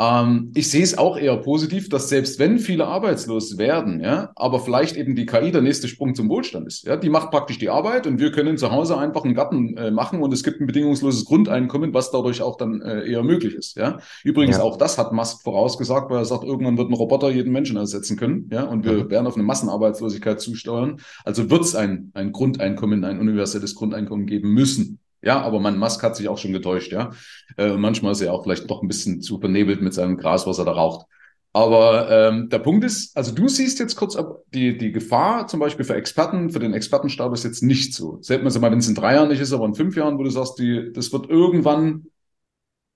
[0.00, 4.58] Ähm, ich sehe es auch eher positiv, dass selbst wenn viele arbeitslos werden, ja, aber
[4.58, 6.84] vielleicht eben die KI der nächste Sprung zum Wohlstand ist.
[6.84, 9.90] Ja, die macht praktisch die Arbeit und wir können zu Hause einfach einen Garten äh,
[9.92, 13.76] machen und es gibt ein bedingungsloses Grundeinkommen, was dadurch auch dann äh, eher möglich ist.
[13.76, 14.64] Ja, übrigens ja.
[14.64, 18.16] auch das hat Musk vorausgesagt, weil er sagt, irgendwann wird ein Roboter jeden Menschen ersetzen
[18.16, 18.50] können.
[18.52, 19.10] Ja, und wir mhm.
[19.10, 21.00] werden auf eine Massenarbeitslosigkeit zusteuern.
[21.24, 24.98] Also wird es ein, ein Grundeinkommen, ein universelles Grundeinkommen geben müssen.
[25.24, 27.10] Ja, aber man, Musk hat sich auch schon getäuscht, ja.
[27.56, 30.58] Äh, manchmal ist er auch vielleicht doch ein bisschen zu vernebelt mit seinem Gras, was
[30.58, 31.06] er da raucht.
[31.54, 34.18] Aber ähm, der Punkt ist, also du siehst jetzt kurz
[34.52, 38.18] die, die Gefahr zum Beispiel für Experten, für den Expertenstatus jetzt nicht so.
[38.22, 40.30] Selbst mal, wenn es in drei Jahren nicht ist, aber in fünf Jahren, wo du
[40.30, 42.06] sagst, die, das wird irgendwann,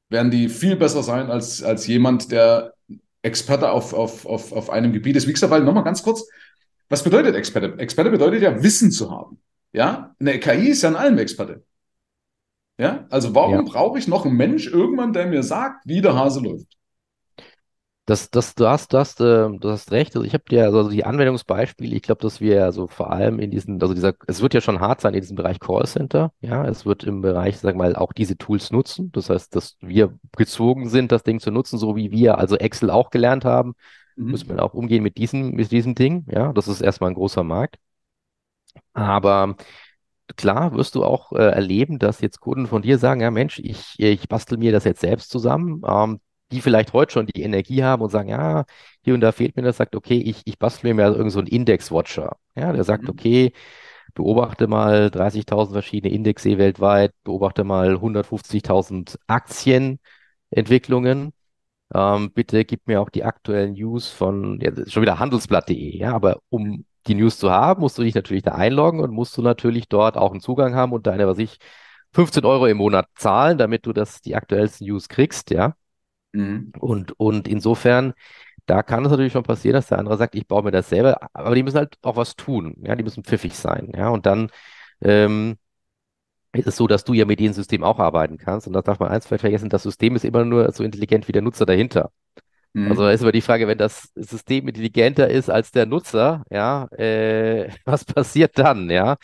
[0.08, 2.74] werden die viel besser sein als, als jemand, der
[3.22, 5.28] Experte auf, auf, auf, auf einem Gebiet ist.
[5.28, 6.26] Wie gesagt, weil nochmal ganz kurz,
[6.88, 7.78] was bedeutet Experte?
[7.78, 9.38] Experte bedeutet ja Wissen zu haben.
[9.72, 11.62] Ja, eine KI ist ja in allem Experte.
[12.78, 13.62] Ja, also warum ja.
[13.62, 16.78] brauche ich noch einen Mensch irgendwann, der mir sagt, wie der Hase läuft?
[18.06, 20.16] Das, das, du hast, du hast, äh, du hast recht.
[20.16, 23.50] Also ich habe dir also die Anwendungsbeispiele, ich glaube, dass wir also vor allem in
[23.50, 26.86] diesen, also dieser, es wird ja schon hart sein in diesem Bereich Callcenter, ja, es
[26.86, 29.12] wird im Bereich, sag mal, auch diese Tools nutzen.
[29.12, 32.90] Das heißt, dass wir gezwungen sind, das Ding zu nutzen, so wie wir also Excel
[32.90, 33.74] auch gelernt haben,
[34.16, 34.30] mhm.
[34.30, 36.24] müssen wir auch umgehen mit diesem, mit diesem Ding.
[36.30, 37.76] Ja, das ist erstmal ein großer Markt.
[38.94, 39.56] Aber
[40.36, 43.94] klar wirst du auch äh, erleben, dass jetzt Kunden von dir sagen, ja Mensch, ich,
[43.98, 46.20] ich bastel mir das jetzt selbst zusammen, ähm,
[46.52, 48.64] die vielleicht heute schon die Energie haben und sagen, ja,
[49.02, 51.38] hier und da fehlt mir das, sagt, okay, ich, ich bastel mir mal irgend so
[51.40, 52.36] einen Index-Watcher.
[52.56, 53.10] Ja, der sagt, mhm.
[53.10, 53.52] okay,
[54.14, 61.32] beobachte mal 30.000 verschiedene Indexe weltweit, beobachte mal 150.000 Aktienentwicklungen.
[61.94, 66.40] Ähm, bitte gib mir auch die aktuellen News von, ja, schon wieder handelsblatt.de, ja, aber
[66.50, 69.88] um die News zu haben, musst du dich natürlich da einloggen und musst du natürlich
[69.88, 71.58] dort auch einen Zugang haben und deine, was ich,
[72.12, 75.74] 15 Euro im Monat zahlen, damit du das, die aktuellsten News kriegst, ja.
[76.32, 76.72] Mhm.
[76.78, 78.14] Und, und insofern,
[78.66, 81.18] da kann es natürlich schon passieren, dass der andere sagt, ich baue mir das selber,
[81.32, 84.50] aber die müssen halt auch was tun, ja, die müssen pfiffig sein, ja, und dann
[85.02, 85.56] ähm,
[86.52, 88.98] ist es so, dass du ja mit diesem System auch arbeiten kannst und das darf
[89.00, 92.10] man eins vielleicht vergessen, das System ist immer nur so intelligent wie der Nutzer dahinter.
[92.72, 92.90] Mhm.
[92.90, 97.70] Also ist immer die Frage, wenn das System intelligenter ist als der Nutzer, ja, äh,
[97.84, 99.16] was passiert dann, ja?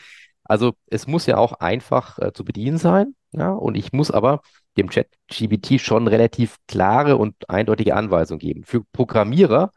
[0.45, 4.41] Also es muss ja auch einfach äh, zu bedienen sein, ja, und ich muss aber
[4.77, 8.65] dem Chat-GBT schon relativ klare und eindeutige Anweisungen geben.
[8.65, 9.71] Für Programmierer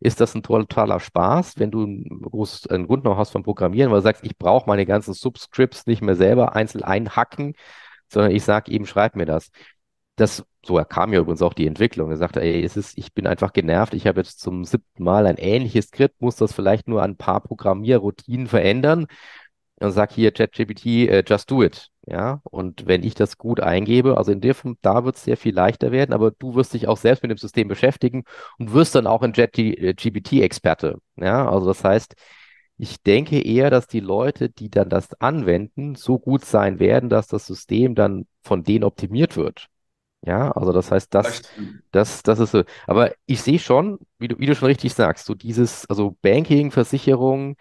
[0.00, 3.90] ist das ein totaler Spaß, wenn du einen, groß, einen Grund noch hast vom Programmieren,
[3.90, 7.54] weil du sagst, ich brauche meine ganzen Subscripts nicht mehr selber einzeln einhacken,
[8.08, 9.50] sondern ich sage eben, schreib mir das
[10.16, 12.10] das, so kam ja übrigens auch die Entwicklung.
[12.10, 15.26] Er sagte, ey, es ist, ich bin einfach genervt, ich habe jetzt zum siebten Mal
[15.26, 19.06] ein ähnliches Skript, muss das vielleicht nur ein paar Programmierroutinen verändern
[19.80, 21.88] und sag hier ChatGPT, uh, just do it.
[22.06, 25.54] Ja, und wenn ich das gut eingebe, also in der da wird es sehr viel
[25.54, 28.24] leichter werden, aber du wirst dich auch selbst mit dem System beschäftigen
[28.58, 30.98] und wirst dann auch ein ChatGPT-Experte.
[31.16, 32.14] Ja, also das heißt,
[32.78, 37.28] Ich denke eher, dass die Leute, die dann das anwenden, so gut sein werden, dass
[37.28, 39.69] das System dann von denen optimiert wird.
[40.22, 41.42] Ja, also das heißt, das,
[41.92, 42.62] das, das ist so.
[42.86, 46.70] Aber ich sehe schon, wie du, wie du schon richtig sagst, so dieses, also Banking,
[46.70, 47.56] Versicherung,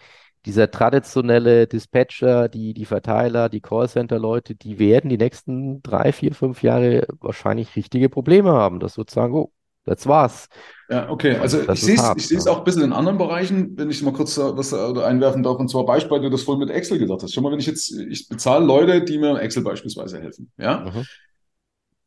[0.46, 6.62] dieser traditionelle Dispatcher, die, die Verteiler, die Callcenter-Leute, die werden die nächsten drei, vier, fünf
[6.64, 8.80] Jahre wahrscheinlich richtige Probleme haben.
[8.80, 9.52] Das wird sagen, oh,
[9.86, 10.48] das war's.
[10.90, 11.38] Ja, okay.
[11.38, 13.90] Also das ich sehe es ich sehe es auch ein bisschen in anderen Bereichen, wenn
[13.90, 15.58] ich mal kurz was einwerfen darf.
[15.58, 17.34] Und zwar Beispiel, weil du das vorhin mit Excel gesagt hast.
[17.34, 20.52] Schau mal, wenn ich jetzt, ich bezahle Leute, die mir Excel beispielsweise helfen.
[20.58, 20.82] Ja.
[20.82, 21.06] Mhm.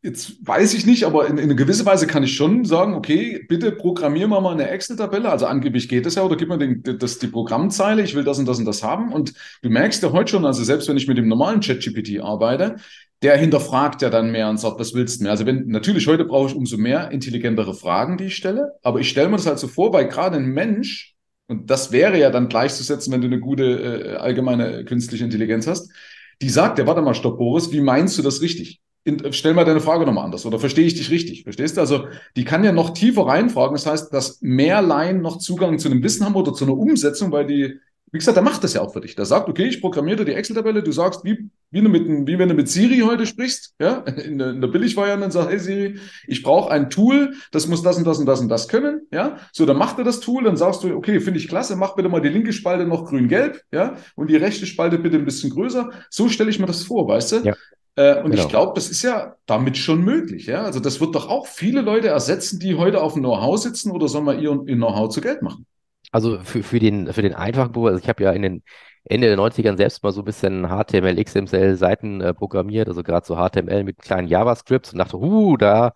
[0.05, 3.45] Jetzt weiß ich nicht, aber in, in einer gewisser Weise kann ich schon sagen, okay,
[3.49, 5.31] bitte programmier mal eine Excel-Tabelle.
[5.31, 8.41] Also angeblich geht das ja, oder gib mir den, das, die Programmzeile, ich will das
[8.41, 9.13] und das und das haben.
[9.13, 12.77] Und du merkst ja heute schon, also selbst wenn ich mit dem normalen ChatGPT arbeite,
[13.23, 15.31] der hinterfragt ja dann mehr und sagt, was willst du mehr?
[15.31, 19.09] Also wenn, natürlich heute brauche ich umso mehr intelligentere Fragen, die ich stelle, aber ich
[19.09, 21.15] stelle mir das halt so vor, weil gerade ein Mensch,
[21.47, 25.93] und das wäre ja dann gleichzusetzen, wenn du eine gute äh, allgemeine künstliche Intelligenz hast,
[26.41, 28.81] die sagt, ja, warte mal, stopp, Boris, wie meinst du das richtig?
[29.05, 31.43] In, stell mal deine Frage nochmal anders oder verstehe ich dich richtig?
[31.43, 31.81] Verstehst du?
[31.81, 33.75] Also die kann ja noch tiefer reinfragen.
[33.75, 37.33] Das heißt, dass mehr Laien noch Zugang zu einem Wissen haben oder zu einer Umsetzung,
[37.33, 37.81] weil die,
[38.13, 39.17] wie gesagt, der macht das ja auch für dich.
[39.17, 42.49] Der sagt, okay, ich programmiere dir die Excel-Tabelle, du sagst, wie, wie, mit, wie wenn
[42.49, 45.99] du mit Siri heute sprichst, ja, in der, in der Billigvariante, dann sagst, hey Siri,
[46.29, 49.39] ich brauche ein Tool, das muss das und das und das und das können, ja.
[49.53, 52.09] So, dann macht er das Tool, dann sagst du, okay, finde ich klasse, mach bitte
[52.09, 55.91] mal die linke Spalte noch grün-gelb, ja, und die rechte Spalte bitte ein bisschen größer.
[56.09, 57.37] So stelle ich mir das vor, weißt du?
[57.39, 57.55] Ja.
[57.95, 58.43] Äh, und genau.
[58.43, 60.47] ich glaube, das ist ja damit schon möglich.
[60.47, 60.63] Ja?
[60.63, 64.09] Also das wird doch auch viele Leute ersetzen, die heute auf dem Know-how sitzen oder
[64.09, 65.67] sollen wir ihr, ihr Know-how zu Geld machen?
[66.11, 68.63] Also für, für, den, für den einfachen Beruf, also ich habe ja in den
[69.05, 73.27] Ende der 90ern selbst mal so ein bisschen HTML, XML Seiten äh, programmiert, also gerade
[73.27, 75.93] so HTML mit kleinen JavaScripts und dachte, huh, da,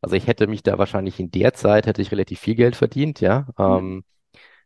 [0.00, 3.20] also ich hätte mich da wahrscheinlich in der Zeit, hätte ich relativ viel Geld verdient,
[3.20, 3.46] ja.
[3.58, 3.64] Mhm.
[3.64, 4.13] Ähm, äh,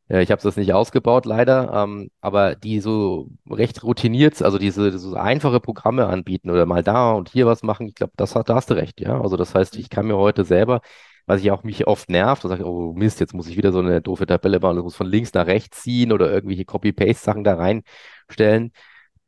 [0.09, 5.15] ich habe das nicht ausgebaut, leider, ähm, aber die so recht routiniert, also diese so
[5.17, 8.55] einfache Programme anbieten oder mal da und hier was machen, ich glaube, das hat, da
[8.55, 9.21] hast du recht, ja.
[9.21, 10.81] Also das heißt, ich kann mir heute selber,
[11.27, 13.71] was ich auch mich oft nervt, da sage ich, oh Mist, jetzt muss ich wieder
[13.71, 17.55] so eine doofe Tabelle bauen, muss von links nach rechts ziehen oder irgendwelche Copy-Paste-Sachen da
[17.57, 18.73] reinstellen.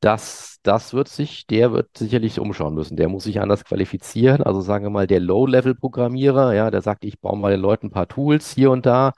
[0.01, 2.97] Das, das wird sich, der wird sicherlich umschauen müssen.
[2.97, 4.43] Der muss sich anders qualifizieren.
[4.43, 7.91] Also sagen wir mal, der Low-Level-Programmierer, ja, der sagt, ich baue mal den Leuten ein
[7.91, 9.13] paar Tools hier und da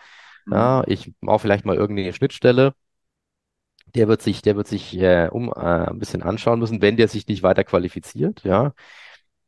[0.51, 0.93] ja, mhm.
[0.93, 2.75] ich baue vielleicht mal irgendeine Schnittstelle.
[3.95, 7.09] Der wird sich, der wird sich äh, um äh, ein bisschen anschauen müssen, wenn der
[7.09, 8.73] sich nicht weiter qualifiziert, ja.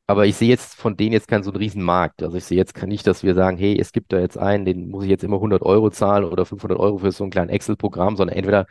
[0.07, 2.23] Aber ich sehe jetzt von denen jetzt keinen so einen riesen Markt.
[2.23, 4.91] Also ich sehe jetzt nicht, dass wir sagen, hey, es gibt da jetzt einen, den
[4.91, 8.17] muss ich jetzt immer 100 Euro zahlen oder 500 Euro für so ein kleines Excel-Programm,
[8.17, 8.67] sondern entweder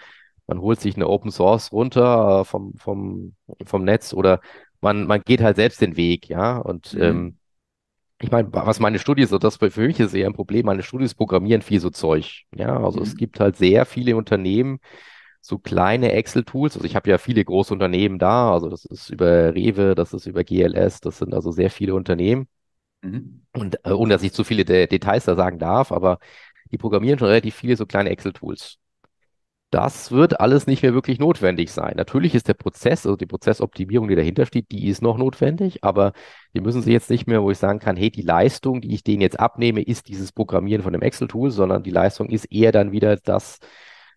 [0.45, 4.41] man holt sich eine Open Source runter äh, vom, vom, vom Netz oder
[4.81, 6.57] man, man geht halt selbst den Weg, ja.
[6.57, 7.01] Und mhm.
[7.01, 7.37] ähm,
[8.23, 11.13] ich meine, was meine Studie ist, das für mich ist eher ein Problem, meine Studis
[11.13, 12.43] programmieren viel so Zeug.
[12.55, 13.03] Ja, also mhm.
[13.03, 14.79] es gibt halt sehr viele Unternehmen,
[15.41, 16.75] so kleine Excel-Tools.
[16.75, 20.25] Also ich habe ja viele große Unternehmen da, also das ist über Rewe, das ist
[20.25, 22.47] über GLS, das sind also sehr viele Unternehmen.
[23.01, 23.41] Mhm.
[23.51, 26.19] Und äh, ohne dass ich zu viele De Details da sagen darf, aber
[26.71, 28.77] die programmieren schon relativ viele so kleine Excel-Tools.
[29.73, 31.95] Das wird alles nicht mehr wirklich notwendig sein.
[31.97, 36.13] Natürlich ist der Prozess, also die Prozessoptimierung, die dahinter steht, die ist noch notwendig, aber
[36.53, 39.03] die müssen sie jetzt nicht mehr, wo ich sagen kann, hey, die Leistung, die ich
[39.03, 42.91] denen jetzt abnehme, ist dieses Programmieren von dem Excel-Tool, sondern die Leistung ist eher dann
[42.91, 43.57] wieder das,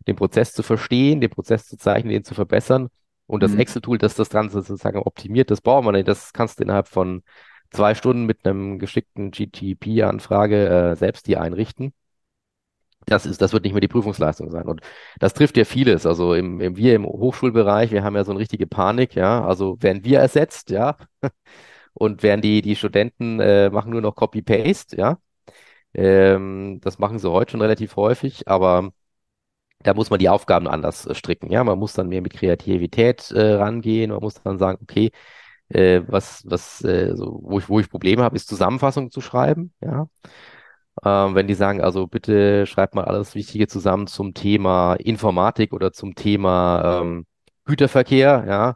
[0.07, 2.89] den Prozess zu verstehen, den Prozess zu zeichnen, den zu verbessern.
[3.27, 3.61] Und das mhm.
[3.61, 6.07] Excel-Tool, das das Ganze sozusagen optimiert, das brauchen wir nicht.
[6.07, 7.23] Das kannst du innerhalb von
[7.71, 11.95] zwei Stunden mit einem geschickten GTP-Anfrage äh, selbst dir einrichten
[13.07, 14.67] das ist, das wird nicht mehr die Prüfungsleistung sein.
[14.67, 14.81] Und
[15.21, 16.07] das trifft ja vieles.
[16.07, 19.45] Also im, im, wir im Hochschulbereich, wir haben ja so eine richtige Panik, ja.
[19.45, 20.97] Also werden wir ersetzt, ja.
[21.95, 25.19] Und werden die, die Studenten äh, machen nur noch Copy-Paste, ja.
[25.95, 28.91] Ähm, das machen sie heute schon relativ häufig, aber
[29.81, 31.65] da muss man die Aufgaben anders äh, stricken, ja.
[31.65, 35.13] Man muss dann mehr mit Kreativität äh, rangehen, man muss dann sagen, okay,
[35.69, 39.73] äh, was, was, äh, so, wo ich, wo ich Probleme habe, ist Zusammenfassungen zu schreiben,
[39.83, 40.09] ja.
[41.05, 45.93] Ähm, wenn die sagen, also bitte schreibt mal alles Wichtige zusammen zum Thema Informatik oder
[45.93, 47.27] zum Thema ähm,
[47.65, 48.75] Güterverkehr, ja,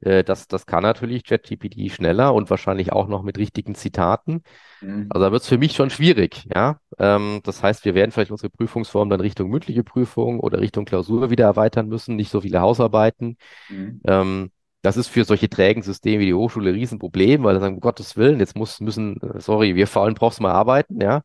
[0.00, 4.42] äh, das, das kann natürlich ChatGPT schneller und wahrscheinlich auch noch mit richtigen Zitaten.
[4.80, 5.06] Mhm.
[5.10, 6.78] Also da wird es für mich schon schwierig, ja.
[6.98, 11.30] Ähm, das heißt, wir werden vielleicht unsere Prüfungsform dann Richtung mündliche Prüfung oder Richtung Klausur
[11.30, 13.36] wieder erweitern müssen, nicht so viele Hausarbeiten.
[13.68, 14.00] Mhm.
[14.06, 14.50] Ähm,
[14.82, 17.80] das ist für solche trägen Systeme wie die Hochschule ein Riesenproblem, weil sie sagen, um
[17.80, 21.22] Gottes Willen, jetzt muss, müssen, äh, sorry, wir faulen brauchst mal arbeiten, ja.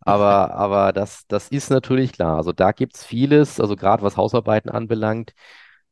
[0.00, 2.36] Aber, aber das, das ist natürlich klar.
[2.36, 5.32] Also da gibt es vieles, also gerade was Hausarbeiten anbelangt.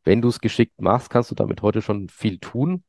[0.05, 2.85] Wenn du es geschickt machst, kannst du damit heute schon viel tun.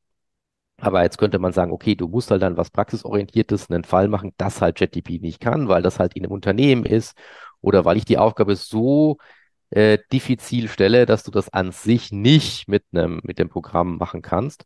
[0.81, 4.33] Aber jetzt könnte man sagen, okay, du musst halt dann was Praxisorientiertes, einen Fall machen,
[4.37, 7.17] das halt ChatGPT nicht kann, weil das halt in einem Unternehmen ist
[7.61, 9.17] oder weil ich die Aufgabe so
[9.71, 14.21] äh, diffizil stelle, dass du das an sich nicht mit einem, mit dem Programm machen
[14.21, 14.65] kannst.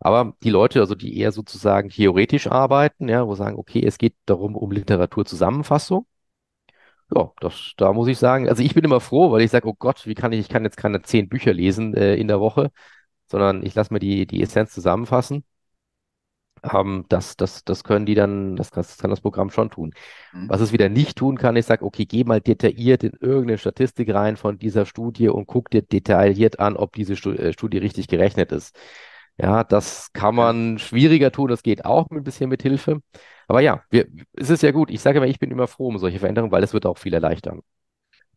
[0.00, 4.14] Aber die Leute, also die eher sozusagen theoretisch arbeiten, ja, wo sagen, okay, es geht
[4.26, 6.06] darum, um Literaturzusammenfassung.
[7.14, 9.74] Ja, das, da muss ich sagen, also ich bin immer froh, weil ich sage, oh
[9.78, 12.70] Gott, wie kann ich, ich kann jetzt keine zehn Bücher lesen äh, in der Woche,
[13.28, 15.44] sondern ich lasse mir die, die Essenz zusammenfassen.
[16.62, 19.92] Ähm, das, das, das können die dann, das, das kann das Programm schon tun.
[20.32, 20.48] Mhm.
[20.48, 24.12] Was es wieder nicht tun kann, ich sage, okay, geh mal detailliert in irgendeine Statistik
[24.12, 28.52] rein von dieser Studie und guck dir detailliert an, ob diese äh, Studie richtig gerechnet
[28.52, 28.76] ist.
[29.38, 33.00] Ja, das kann man schwieriger tun, das geht auch ein bisschen mit Hilfe.
[33.48, 34.90] Aber ja, wir, es ist ja gut.
[34.90, 37.14] Ich sage immer, ich bin immer froh um solche Veränderungen, weil es wird auch viel
[37.14, 37.60] erleichtern.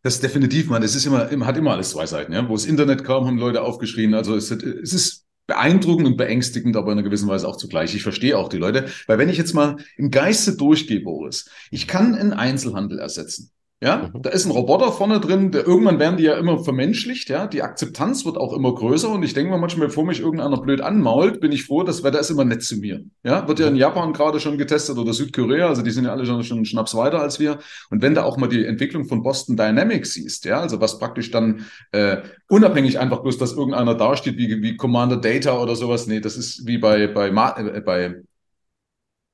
[0.02, 0.82] Das ist definitiv, man.
[0.82, 2.32] Es ist immer, hat immer alles zwei Seiten.
[2.32, 2.48] Ja?
[2.48, 4.14] Wo das Internet kam, haben Leute aufgeschrien.
[4.14, 7.94] Also es, es ist beeindruckend und beängstigend, aber in einer gewissen Weise auch zugleich.
[7.94, 11.88] Ich verstehe auch die Leute, weil wenn ich jetzt mal im Geiste durchgehe, Boris, ich
[11.88, 13.50] kann einen Einzelhandel ersetzen.
[13.82, 14.22] Ja, Mhm.
[14.22, 17.46] da ist ein Roboter vorne drin, der irgendwann werden die ja immer vermenschlicht, ja.
[17.46, 20.82] Die Akzeptanz wird auch immer größer und ich denke mir manchmal, bevor mich irgendeiner blöd
[20.82, 23.02] anmault, bin ich froh, dass wer da ist immer nett zu mir.
[23.22, 23.78] Ja, wird ja in Mhm.
[23.80, 26.94] Japan gerade schon getestet oder Südkorea, also die sind ja alle schon, schon einen Schnaps
[26.94, 27.58] weiter als wir.
[27.88, 31.30] Und wenn da auch mal die Entwicklung von Boston Dynamics siehst, ja, also was praktisch
[31.30, 32.18] dann äh,
[32.50, 36.66] unabhängig einfach bloß, dass irgendeiner dasteht wie, wie Commander Data oder sowas, nee, das ist
[36.66, 38.16] wie bei, bei, Ma äh, bei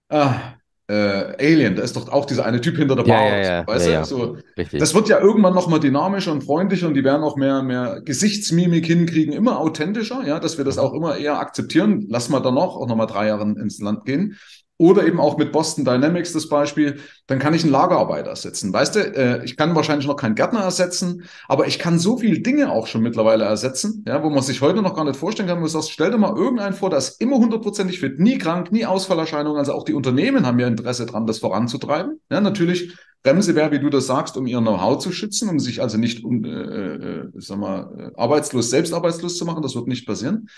[0.09, 0.56] Ah,
[0.89, 3.53] äh, Alien, da ist doch auch dieser eine Typ hinter der Ja, Bar, ja, so,
[3.67, 4.03] ja, weißt ja, du?
[4.03, 4.79] ja, So, richtig.
[4.79, 8.01] das wird ja irgendwann noch mal dynamischer und freundlicher und die werden auch mehr, mehr
[8.05, 10.79] Gesichtsmimik hinkriegen, immer authentischer, ja, dass wir das Mhm.
[10.79, 12.07] auch immer eher akzeptieren.
[12.09, 14.37] Lass mal da noch, auch noch mal drei Jahre ins Land gehen.
[14.79, 18.73] Oder eben auch mit Boston Dynamics das Beispiel, dann kann ich einen Lagerarbeiter ersetzen.
[18.73, 22.41] Weißt du, äh, ich kann wahrscheinlich noch keinen Gärtner ersetzen, aber ich kann so viele
[22.41, 25.61] Dinge auch schon mittlerweile ersetzen, ja, wo man sich heute noch gar nicht vorstellen kann.
[25.61, 28.71] wo Du sagst, stell dir mal irgendeinen vor, der ist immer hundertprozentig fit, nie krank,
[28.71, 29.59] nie Ausfallerscheinungen.
[29.59, 32.21] Also auch die Unternehmen haben ja Interesse dran, das voranzutreiben.
[32.31, 32.95] Ja, natürlich
[33.27, 36.23] Bremse wäre, wie du das sagst, um ihr Know-how zu schützen, um sich also nicht,
[36.23, 39.63] um, äh, äh, sag mal, äh, arbeitslos, selbst arbeitslos zu machen.
[39.63, 40.49] Das wird nicht passieren.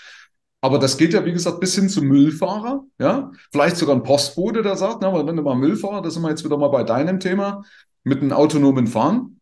[0.61, 3.31] Aber das geht ja, wie gesagt, bis hin zum Müllfahrer, ja.
[3.51, 6.43] Vielleicht sogar ein Postbote, der sagt, na, wenn du mal Müllfahrer, da sind wir jetzt
[6.43, 7.63] wieder mal bei deinem Thema,
[8.03, 9.39] mit einem autonomen Fahren.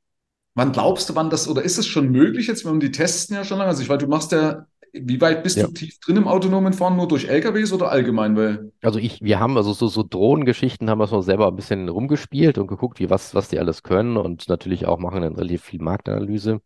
[0.55, 3.43] Wann glaubst du, wann das, oder ist es schon möglich jetzt, wenn die testen ja
[3.43, 3.69] schon lange?
[3.69, 5.67] Also ich weiß, du machst ja, wie weit bist Ja.
[5.67, 8.35] du tief drin im autonomen Fahren, nur durch LKWs oder allgemein?
[8.35, 11.89] Weil, Also ich, wir haben also so, so Drohnengeschichten haben wir so selber ein bisschen
[11.89, 15.63] rumgespielt und geguckt, wie was, was die alles können und natürlich auch machen dann relativ
[15.63, 16.61] viel Marktanalyse.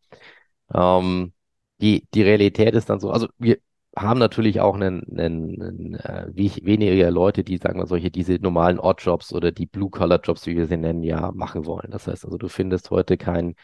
[0.74, 1.34] Ähm,
[1.82, 3.60] die, die Realität ist dann so, also wir
[3.96, 9.34] haben natürlich auch einen, einen, äh, weniger Leute, die, sagen wir, solche, diese normalen Oddjobs
[9.34, 11.92] oder die Blue-Collar-Jobs, wie wir sie nennen, ja, machen wollen.
[11.92, 13.56] Das heißt also, du findest heute keinen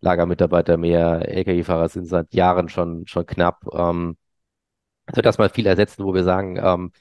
[0.00, 3.64] Lagermitarbeiter mehr, Lkw-Fahrer sind seit Jahren schon, schon knapp.
[3.72, 4.16] Ähm,
[5.06, 6.92] also das mal viel ersetzen, wo wir sagen, ähm,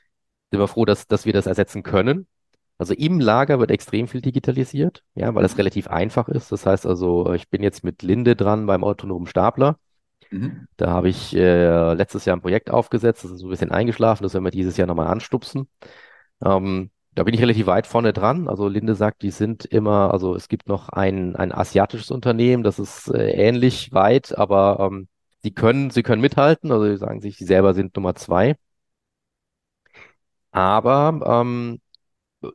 [0.52, 2.28] sind wir froh, dass, dass wir das ersetzen können.
[2.78, 6.52] Also im Lager wird extrem viel digitalisiert, ja, weil es relativ einfach ist.
[6.52, 9.80] Das heißt also, ich bin jetzt mit Linde dran beim autonomen Stapler.
[10.32, 10.68] Mhm.
[10.78, 14.24] Da habe ich äh, letztes Jahr ein Projekt aufgesetzt, das ist so ein bisschen eingeschlafen,
[14.24, 15.68] das werden wir dieses Jahr nochmal anstupsen.
[16.44, 18.48] Ähm, da bin ich relativ weit vorne dran.
[18.50, 22.80] Also Linde sagt, die sind immer, also es gibt noch ein, ein asiatisches Unternehmen, das
[22.80, 25.08] ist äh, ähnlich weit, aber ähm,
[25.44, 26.72] sie können, sie können mithalten.
[26.72, 28.56] Also sie sagen sich, sie selber sind Nummer zwei.
[30.52, 31.80] Aber ähm,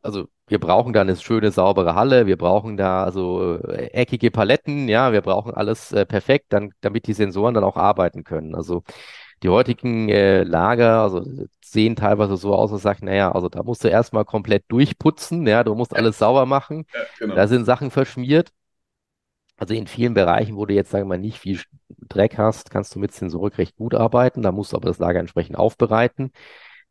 [0.03, 4.89] also wir brauchen da eine schöne, saubere Halle, wir brauchen da also äh, eckige Paletten,
[4.89, 8.53] ja, wir brauchen alles äh, perfekt, dann, damit die Sensoren dann auch arbeiten können.
[8.55, 8.83] Also
[9.43, 11.23] die heutigen äh, Lager, also
[11.63, 15.63] sehen teilweise so aus, dass sagt, naja, also da musst du erstmal komplett durchputzen, ja,
[15.63, 17.35] du musst alles sauber machen, Ja, genau.
[17.35, 18.51] da sind Sachen verschmiert.
[19.57, 21.59] Also in vielen Bereichen, wo du jetzt, sagen wir mal, nicht viel
[22.09, 24.41] Dreck hast, kannst du mit Sensorik recht gut arbeiten.
[24.41, 26.31] Da musst du aber das Lager entsprechend aufbereiten.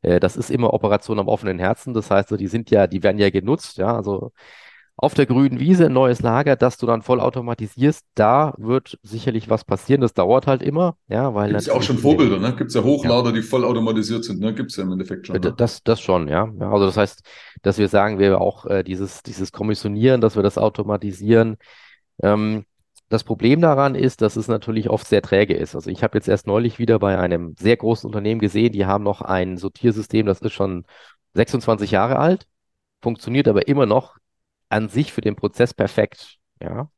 [0.02, 1.94] Äh, Das ist immer Operation am offenen Herzen.
[1.94, 3.94] Das heißt, so, die sind ja, die werden ja genutzt, ja.
[3.94, 4.32] Also
[4.96, 9.48] auf der grünen Wiese ein neues Lager, das du dann voll automatisierst, da wird sicherlich
[9.48, 10.00] was passieren.
[10.02, 12.54] Das dauert halt immer, ja, weil Gibt es ja auch schon Vorbilder, ne?
[12.56, 12.86] Gibt es ja Ja.
[12.86, 14.54] Hochlader, die voll automatisiert sind, ne?
[14.54, 15.36] Gibt es ja im Endeffekt schon.
[15.36, 15.54] D- Ne?
[15.56, 16.48] Das, das schon, ja.
[16.58, 17.22] Ja, also das heißt,
[17.62, 21.56] dass wir sagen, wir auch äh, dieses, dieses Kommissionieren, dass wir das automatisieren.
[22.22, 22.64] Ähm,
[23.10, 25.74] das Problem daran ist, dass es natürlich oft sehr träge ist.
[25.74, 29.02] Also ich habe jetzt erst neulich wieder bei einem sehr großen Unternehmen gesehen, die haben
[29.04, 30.86] noch ein Sortiersystem, das ist schon
[31.34, 32.46] 26 Jahre alt,
[33.02, 34.16] funktioniert aber immer noch
[34.68, 36.36] an sich für den Prozess perfekt.
[36.62, 36.88] Ja.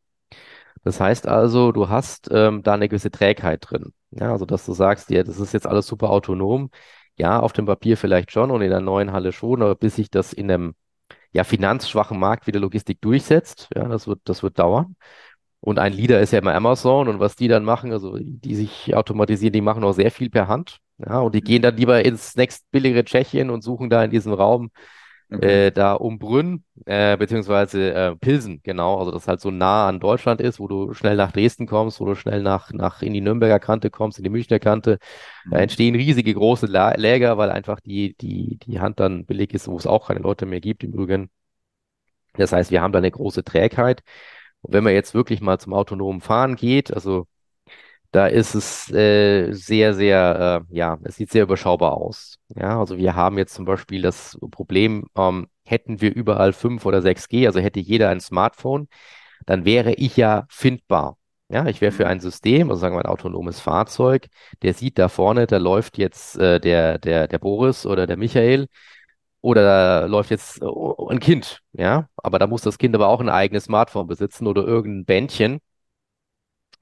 [0.84, 3.94] Das heißt also, du hast ähm, da eine gewisse Trägheit drin.
[4.10, 6.70] Ja, also dass du sagst, ja, das ist jetzt alles super autonom.
[7.16, 10.10] Ja, auf dem Papier vielleicht schon und in der neuen Halle schon, aber bis sich
[10.10, 10.74] das in einem
[11.32, 14.96] ja, finanzschwachen Markt wie der Logistik durchsetzt, ja, das wird, das wird dauern.
[15.64, 18.94] Und ein Leader ist ja immer Amazon und was die dann machen, also die sich
[18.94, 20.78] automatisieren, die machen auch sehr viel per Hand.
[20.98, 24.70] Ja, und die gehen dann lieber ins nächstbilligere Tschechien und suchen da in diesem Raum
[25.34, 25.66] Okay.
[25.66, 29.98] Äh, da um Brünn, äh, beziehungsweise äh, Pilsen, genau, also das halt so nah an
[29.98, 33.22] Deutschland ist, wo du schnell nach Dresden kommst, wo du schnell nach, nach in die
[33.22, 34.98] Nürnberger Kante kommst, in die Münchner Kante.
[35.50, 35.62] Da mhm.
[35.62, 39.76] entstehen riesige große La Läger, weil einfach die, die, die Hand dann billig ist, wo
[39.76, 41.30] es auch keine Leute mehr gibt im Übrigen.
[42.34, 44.02] Das heißt, wir haben da eine große Trägheit.
[44.62, 47.26] Und wenn man jetzt wirklich mal zum autonomen Fahren geht, also
[48.12, 52.38] da ist es äh, sehr, sehr, äh, ja, es sieht sehr überschaubar aus.
[52.54, 57.00] Ja, also wir haben jetzt zum Beispiel das Problem, ähm, hätten wir überall 5 oder
[57.02, 58.88] 6G, also hätte jeder ein Smartphone,
[59.46, 61.18] dann wäre ich ja findbar.
[61.48, 64.28] Ja, ich wäre für ein System, also sagen wir ein autonomes Fahrzeug,
[64.62, 68.68] der sieht da vorne, da läuft jetzt äh, der, der, der Boris oder der Michael
[69.43, 70.66] oder da läuft jetzt äh,
[71.11, 74.64] ein Kind, ja, aber da muss das Kind aber auch ein eigenes Smartphone besitzen oder
[74.66, 75.61] irgendein Bändchen.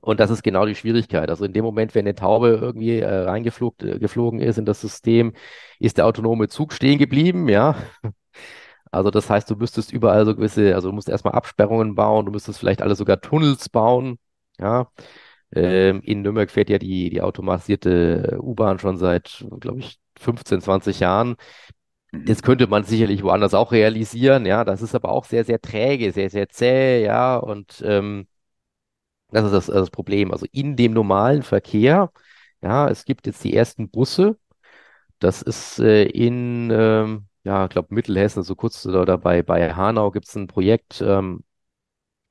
[0.00, 1.28] Und das ist genau die Schwierigkeit.
[1.28, 5.34] Also in dem Moment, wenn eine Taube irgendwie äh, reingeflogen äh, ist in das System,
[5.78, 7.76] ist der autonome Zug stehen geblieben, ja.
[8.92, 12.32] Also das heißt, du müsstest überall so gewisse, also du musst erstmal Absperrungen bauen, du
[12.32, 14.18] müsstest vielleicht alle sogar Tunnels bauen,
[14.58, 14.90] ja.
[15.54, 21.00] Ähm, in Nürnberg fährt ja die, die automatisierte U-Bahn schon seit, glaube ich, 15, 20
[21.00, 21.36] Jahren.
[22.12, 24.64] Das könnte man sicherlich woanders auch realisieren, ja.
[24.64, 27.36] Das ist aber auch sehr, sehr träge, sehr, sehr zäh, ja.
[27.36, 28.26] Und ähm,
[29.30, 30.32] das ist das, das Problem.
[30.32, 32.12] Also in dem normalen Verkehr,
[32.62, 34.36] ja, es gibt jetzt die ersten Busse.
[35.20, 40.10] Das ist äh, in, ähm, ja, ich glaube, Mittelhessen, so kurz oder bei, bei Hanau
[40.12, 41.44] gibt es ein Projekt, ähm,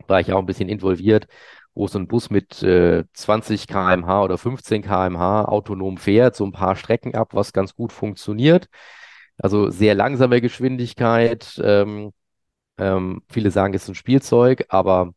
[0.08, 1.28] war ich auch ein bisschen involviert,
[1.74, 6.52] wo so ein Bus mit äh, 20 km/h oder 15 km/h autonom fährt, so ein
[6.52, 8.70] paar Strecken ab, was ganz gut funktioniert.
[9.40, 11.60] Also sehr langsame Geschwindigkeit.
[11.64, 12.12] Ähm,
[12.78, 15.14] ähm, viele sagen, es ist ein Spielzeug, aber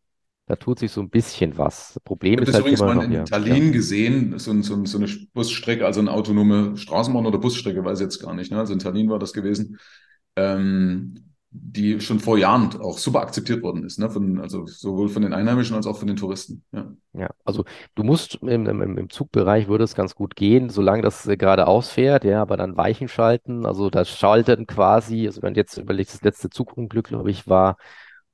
[0.47, 1.99] da tut sich so ein bisschen was.
[2.05, 3.73] Problem ich ist halt übrigens immer mal noch, in ja, Tallinn ja.
[3.73, 8.21] gesehen, so, so, so, eine Busstrecke, also eine autonome Straßenbahn oder Busstrecke, weiß ich jetzt
[8.21, 8.51] gar nicht.
[8.51, 8.59] Ne?
[8.59, 9.79] Also in Tallinn war das gewesen.
[10.37, 14.09] Ähm, die schon vor Jahren auch super akzeptiert worden ist, ne?
[14.09, 16.65] Von, also sowohl von den Einheimischen als auch von den Touristen.
[16.73, 21.03] Ja, ja also du musst im, im, im Zugbereich würde es ganz gut gehen, solange
[21.03, 25.53] das äh, gerade ausfährt, ja, aber dann Weichen schalten, also das Schalten quasi, also wenn
[25.53, 27.77] du jetzt überlegst, das letzte Zugunglück, glaube ich, war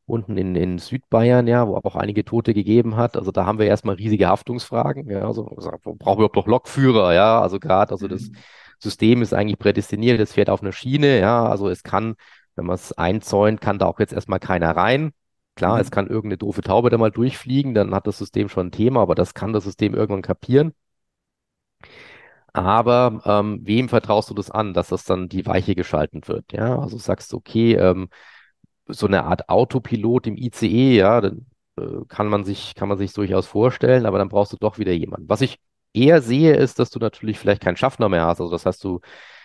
[0.06, 3.16] unten in, in Südbayern, ja, wo auch einige Tote gegeben hat.
[3.16, 5.10] Also da haben wir erstmal riesige Haftungsfragen.
[5.10, 8.36] Ja, also brauchen wir überhaupt noch Lokführer, ja, also gerade, also das mhm.
[8.78, 12.14] System ist eigentlich prädestiniert, es fährt auf einer Schiene, ja, also es kann,
[12.59, 15.12] wenn man es einzäunt, kann da auch jetzt erstmal keiner rein.
[15.54, 15.80] Klar, mhm.
[15.80, 19.00] es kann irgendeine doofe Taube da mal durchfliegen, dann hat das System schon ein Thema,
[19.00, 20.72] aber das kann das System irgendwann kapieren.
[22.52, 26.52] Aber ähm, wem vertraust du das an, dass das dann die Weiche geschalten wird?
[26.52, 28.09] Ja, also sagst du, okay, ähm,
[28.86, 31.46] so eine Art Autopilot im ICE, ja, dann
[31.78, 34.92] äh, kann man sich, kann man sich durchaus vorstellen, aber dann brauchst du doch wieder
[34.92, 35.28] jemanden.
[35.28, 35.59] Was ich
[35.92, 38.40] eher sehe, ist, dass du natürlich vielleicht keinen Schaffner mehr hast.
[38.40, 39.00] Also das heißt, du,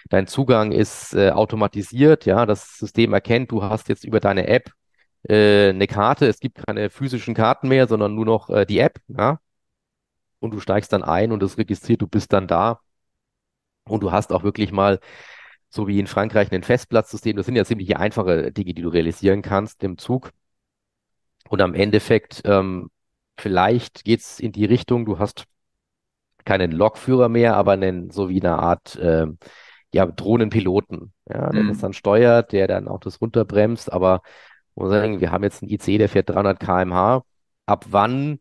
[0.10, 4.72] dein Zugang ist äh, automatisiert, ja, das System erkennt, du hast jetzt über deine App
[5.24, 9.00] äh, eine Karte, es gibt keine physischen Karten mehr, sondern nur noch äh, die App,
[9.08, 9.40] ja.
[10.40, 12.80] Und du steigst dann ein und es registriert, du bist dann da.
[13.86, 15.00] Und du hast auch wirklich mal
[15.70, 17.36] so wie in Frankreich ein Festplatzsystem.
[17.36, 20.32] Das sind ja ziemlich einfache Dinge, die du realisieren kannst im Zug.
[21.50, 22.90] Und am Endeffekt, ähm,
[23.38, 25.46] vielleicht es in die Richtung, du hast
[26.46, 29.38] keinen Lokführer mehr, aber einen, so wie eine Art ähm,
[29.94, 31.70] ja, Drohnenpiloten, ja, der mhm.
[31.70, 33.92] das dann steuert, der dann auch das runterbremst.
[33.92, 34.22] Aber
[34.76, 37.24] muss sagen, wir haben jetzt einen IC, der fährt 300 km/h.
[37.66, 38.40] Ab wann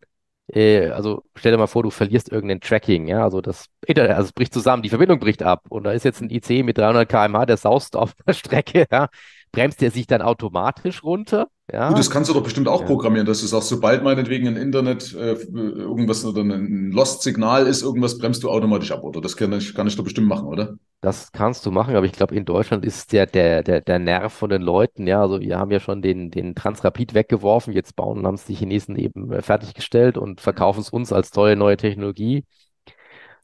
[0.49, 4.27] äh, also stell dir mal vor, du verlierst irgendein Tracking, ja, also das Internet, also
[4.27, 7.09] es bricht zusammen, die Verbindung bricht ab und da ist jetzt ein IC mit 300
[7.09, 9.09] km/h, der saust auf der Strecke, ja,
[9.53, 11.49] bremst der sich dann automatisch runter?
[11.73, 11.89] Ja.
[11.89, 12.87] Gut, das kannst du doch bestimmt auch ja.
[12.87, 18.19] programmieren, dass es auch, sobald meinetwegen ein Internet äh, irgendwas oder ein Lost-Signal ist, irgendwas
[18.19, 19.23] bremst du automatisch ab, oder?
[19.23, 20.75] Das kann ich, kann ich doch bestimmt machen, oder?
[21.01, 24.35] Das kannst du machen, aber ich glaube, in Deutschland ist der, der, der, der Nerv
[24.35, 28.27] von den Leuten, ja, also wir haben ja schon den, den Transrapid weggeworfen, jetzt bauen,
[28.27, 32.45] haben es die Chinesen eben äh, fertiggestellt und verkaufen es uns als tolle neue Technologie.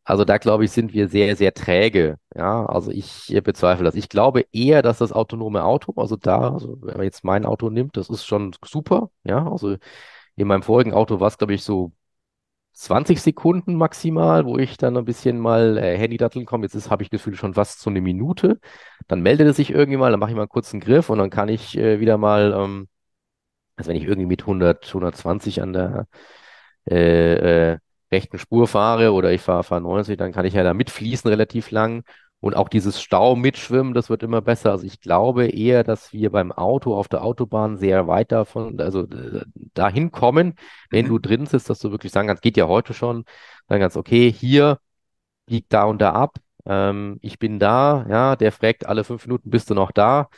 [0.08, 2.18] Also da glaube ich, sind wir sehr, sehr träge.
[2.34, 3.94] Ja, also ich bezweifle das.
[3.94, 7.68] Ich glaube eher, dass das autonome Auto, also da, also wenn man jetzt mein Auto
[7.68, 9.10] nimmt, das ist schon super.
[9.24, 9.76] Ja, also
[10.36, 11.92] in meinem vorigen Auto war es, glaube ich, so
[12.72, 16.66] 20 Sekunden maximal, wo ich dann ein bisschen mal äh, Handy-Datteln komme.
[16.66, 18.60] Jetzt habe ich Gefühl schon fast so eine Minute.
[19.08, 21.30] Dann meldet es sich irgendwie mal, dann mache ich mal einen kurzen Griff und dann
[21.30, 22.88] kann ich äh, wieder mal, ähm,
[23.76, 26.08] also wenn ich irgendwie mit 100, 120 an der
[26.90, 27.78] äh, äh,
[28.10, 31.70] rechten Spur fahre oder ich fahre fahr 90, dann kann ich ja da mitfließen relativ
[31.70, 32.04] lang.
[32.40, 34.70] Und auch dieses Stau mitschwimmen, das wird immer besser.
[34.70, 39.02] Also ich glaube eher, dass wir beim Auto auf der Autobahn sehr weit davon, also
[39.08, 39.44] äh,
[39.74, 40.54] dahin kommen,
[40.90, 41.08] wenn mhm.
[41.08, 43.24] du drin sitzt, dass du wirklich sagen kannst, geht ja heute schon,
[43.66, 44.78] dann kannst, okay, hier
[45.46, 49.50] biegt da und da ab, ähm, ich bin da, ja, der fragt alle fünf Minuten,
[49.50, 50.28] bist du noch da?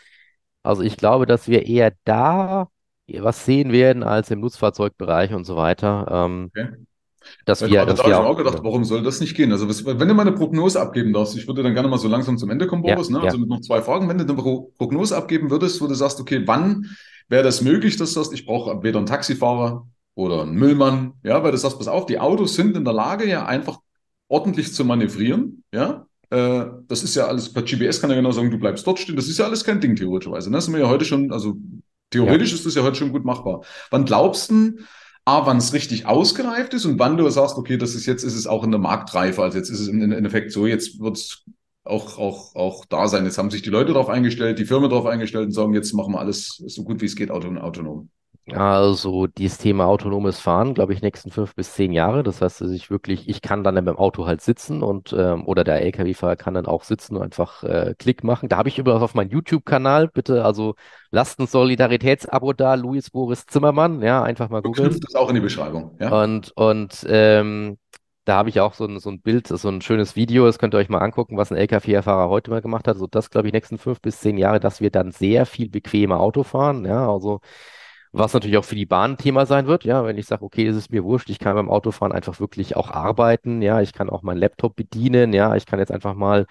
[0.63, 2.69] Also ich glaube, dass wir eher da
[3.19, 6.07] was sehen werden als im Nutzfahrzeugbereich und so weiter.
[6.11, 6.87] Ähm, Okay.
[7.45, 9.53] Dass wir, gerade da dass habe ich auch, gedacht, ja, warum soll das nicht gehen?
[9.53, 12.09] Also was, wenn du mal eine Prognose abgeben darfst, ich würde dann gerne mal so
[12.09, 13.19] langsam zum Ende kommen, ja, Boris, ne?
[13.19, 13.25] ja.
[13.25, 14.09] Also mit noch zwei Fragen.
[14.09, 16.87] Wenn du eine Pro Prognose abgeben würdest, wo du sagst, okay, wann
[17.29, 21.43] wäre das möglich, dass du sagst, ich brauche entweder einen Taxifahrer oder einen Müllmann, ja,
[21.43, 23.79] weil du sagst, pass auf, die Autos sind in der Lage, ja einfach
[24.29, 26.07] ordentlich zu manövrieren, ja.
[26.31, 29.17] Äh, das ist ja alles, per GPS kann ja genau sagen, du bleibst dort stehen.
[29.17, 30.49] Das ist ja alles kein Ding, theoretischerweise.
[30.49, 30.59] Ne?
[30.59, 31.81] Das sind wir ja heute schon, also ja.
[32.11, 33.63] theoretisch ist das ja heute schon gut machbar.
[33.91, 34.79] Wann glaubst du,
[35.25, 38.35] A, wann es richtig ausgereift ist und wann du sagst, okay, das ist jetzt ist
[38.35, 39.43] es auch in der Marktreife.
[39.43, 41.45] Also jetzt ist es im Endeffekt so, jetzt wird es
[41.85, 43.25] auch, auch, auch da sein.
[43.25, 46.15] Jetzt haben sich die Leute darauf eingestellt, die Firmen darauf eingestellt und sagen, jetzt machen
[46.15, 48.11] wir alles so gut wie es geht auton- autonom.
[48.55, 52.23] Also dieses Thema autonomes Fahren, glaube ich, nächsten fünf bis zehn Jahre.
[52.23, 55.65] Das heißt, dass ich wirklich, ich kann dann im Auto halt sitzen und ähm, oder
[55.65, 58.49] der LKW-Fahrer kann dann auch sitzen und einfach äh, Klick machen.
[58.49, 60.75] Da habe ich übrigens auf meinem YouTube-Kanal, bitte, also
[61.11, 64.99] lasst ein Solidaritätsabo da, Luis Boris Zimmermann, ja, einfach mal googeln.
[65.01, 66.23] das auch in die Beschreibung, ja?
[66.23, 67.79] Und, und ähm,
[68.25, 70.75] da habe ich auch so ein, so ein Bild, so ein schönes Video, das könnt
[70.75, 72.97] ihr euch mal angucken, was ein LKW-Fahrer heute mal gemacht hat.
[72.97, 76.21] So das, glaube ich, nächsten fünf bis zehn Jahre, dass wir dann sehr viel bequemer
[76.21, 76.85] Auto fahren.
[76.85, 77.41] Ja, also
[78.13, 79.85] was natürlich auch für die Bahn ein Thema sein wird.
[79.85, 82.77] Ja, wenn ich sage, okay, es ist mir wurscht, ich kann beim Autofahren einfach wirklich
[82.77, 83.63] auch arbeiten.
[83.63, 85.33] Ja, ich kann auch meinen Laptop bedienen.
[85.33, 86.47] Ja, ich kann jetzt einfach mal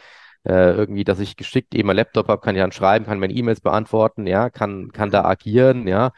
[0.46, 3.34] äh, irgendwie, dass ich geschickt eben meinen Laptop habe, kann ja dann schreiben, kann meine
[3.34, 4.28] E-Mails beantworten.
[4.28, 5.88] Ja, kann, kann da agieren.
[5.88, 6.12] Ja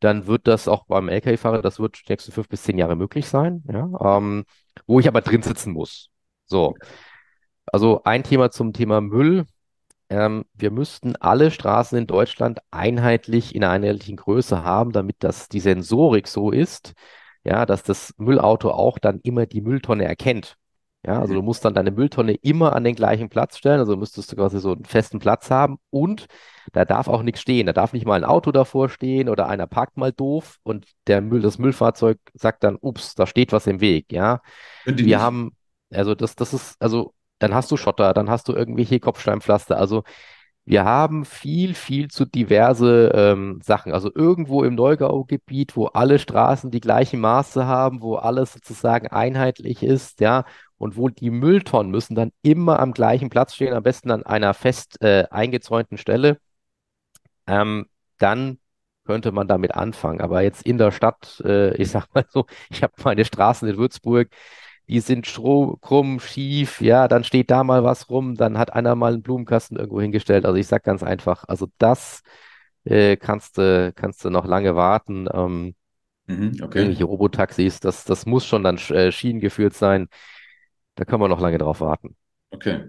[0.00, 3.28] dann wird das auch beim LKW-Fahrer, das wird die nächsten fünf bis zehn Jahre möglich
[3.28, 4.44] sein, ja, ähm,
[4.86, 6.10] wo ich aber drin sitzen muss.
[6.46, 6.74] So,
[7.66, 9.46] also ein Thema zum Thema Müll.
[10.10, 15.48] Ähm, wir müssten alle Straßen in Deutschland einheitlich in einer einheitlichen Größe haben, damit das
[15.48, 16.94] die Sensorik so ist,
[17.44, 20.56] ja, dass das Müllauto auch dann immer die Mülltonne erkennt.
[21.06, 24.32] Ja, also du musst dann deine Mülltonne immer an den gleichen Platz stellen, also müsstest
[24.32, 26.26] du quasi so einen festen Platz haben und
[26.72, 27.66] da darf auch nichts stehen.
[27.66, 31.22] Da darf nicht mal ein Auto davor stehen oder einer parkt mal doof und der
[31.22, 34.42] Müll, das Müllfahrzeug sagt dann, ups, da steht was im Weg, ja.
[34.84, 35.20] Wir nicht?
[35.20, 35.56] haben,
[35.90, 39.76] also das, das ist, also dann hast du Schotter, dann hast du irgendwelche Kopfsteinpflaster.
[39.78, 40.04] Also
[40.64, 43.92] wir haben viel, viel zu diverse ähm, Sachen.
[43.92, 49.82] Also irgendwo im Neugau-Gebiet, wo alle Straßen die gleichen Maße haben, wo alles sozusagen einheitlich
[49.82, 50.44] ist, ja,
[50.78, 54.54] und wo die Mülltonnen müssen dann immer am gleichen Platz stehen, am besten an einer
[54.54, 56.38] fest äh, eingezäunten Stelle.
[57.46, 57.86] Ähm,
[58.18, 58.58] dann
[59.04, 60.20] könnte man damit anfangen.
[60.20, 63.76] Aber jetzt in der Stadt, äh, ich sag mal so, ich habe meine Straßen in
[63.76, 64.28] Würzburg,
[64.90, 65.26] die sind
[65.80, 69.76] krumm, schief, ja, dann steht da mal was rum, dann hat einer mal einen Blumenkasten
[69.78, 70.44] irgendwo hingestellt.
[70.46, 72.22] Also ich sag ganz einfach, also das
[72.84, 75.28] äh, kannst du, kannst du noch lange warten.
[75.32, 75.74] Ähm,
[76.28, 76.88] Mhm, okay.
[76.88, 80.08] irgendwelche Robotaxis, das, das muss schon dann äh, schienengeführt sein.
[80.96, 82.16] Da können wir noch lange drauf warten.
[82.52, 82.84] Okay.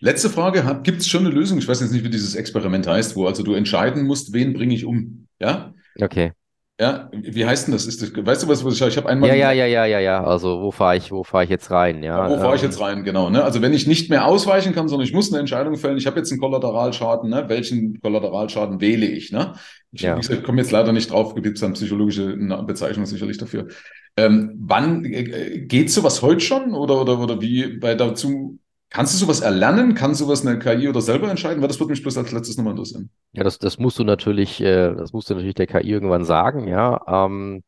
[0.00, 0.80] Letzte Frage.
[0.82, 1.58] Gibt es schon eine Lösung?
[1.58, 4.74] Ich weiß jetzt nicht, wie dieses Experiment heißt, wo also du entscheiden musst, wen bringe
[4.74, 5.28] ich um?
[5.38, 5.74] Ja?
[6.02, 6.32] Okay.
[6.78, 7.10] Ja?
[7.12, 7.86] Wie heißt denn das?
[7.86, 9.98] Ist das, weißt du was, was ich, ich habe einmal Ja, ja, ja, ja, ja,
[10.00, 10.24] ja.
[10.24, 12.02] Also wo fahre ich, wo fahre ich jetzt rein?
[12.12, 13.04] wo Ja, fahre ich ähm, jetzt rein?
[13.04, 13.44] Genau, ne?
[13.44, 16.18] Also wenn ich nicht mehr ausweichen kann, sondern ich muss eine Entscheidung fällen, ich habe
[16.18, 17.48] jetzt einen Kollateralschaden, ne?
[17.48, 19.54] Welchen Kollateralschaden wähle ich, ne?
[19.92, 20.14] Ich, ja.
[20.14, 23.68] gesagt, komme jetzt leider nicht drauf, gibt es eine psychologische Na- Bezeichnung sicherlich dafür.
[24.16, 27.80] Ähm, wann äh, geht sowas heute schon oder, oder, oder wie?
[27.82, 28.58] Weil dazu,
[28.90, 29.94] kannst du sowas erlernen?
[29.94, 31.60] Kann sowas eine KI oder selber entscheiden?
[31.60, 33.10] Weil das würde mich bloß als letztes nochmal interessieren.
[33.32, 36.68] Ja, das, das musst du natürlich, äh, das musst du natürlich der KI irgendwann sagen,
[36.68, 37.00] ja.
[37.06, 37.62] Ähm,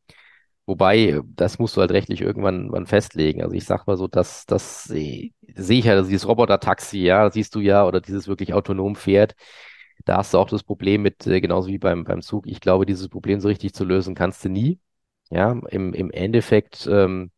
[0.66, 3.42] wobei, das musst du halt rechtlich irgendwann, festlegen.
[3.42, 7.30] Also ich sag mal so, dass das sehe sehe ich ja, also dieses Roboter-Taxi, ja,
[7.30, 9.34] siehst du ja, oder dieses wirklich autonom fährt.
[10.04, 12.46] Da hast du auch das Problem mit, äh, genauso wie beim, beim Zug.
[12.46, 14.78] Ich glaube, dieses Problem so richtig zu lösen kannst du nie.
[15.30, 17.30] Ja, im, im Endeffekt, ähm,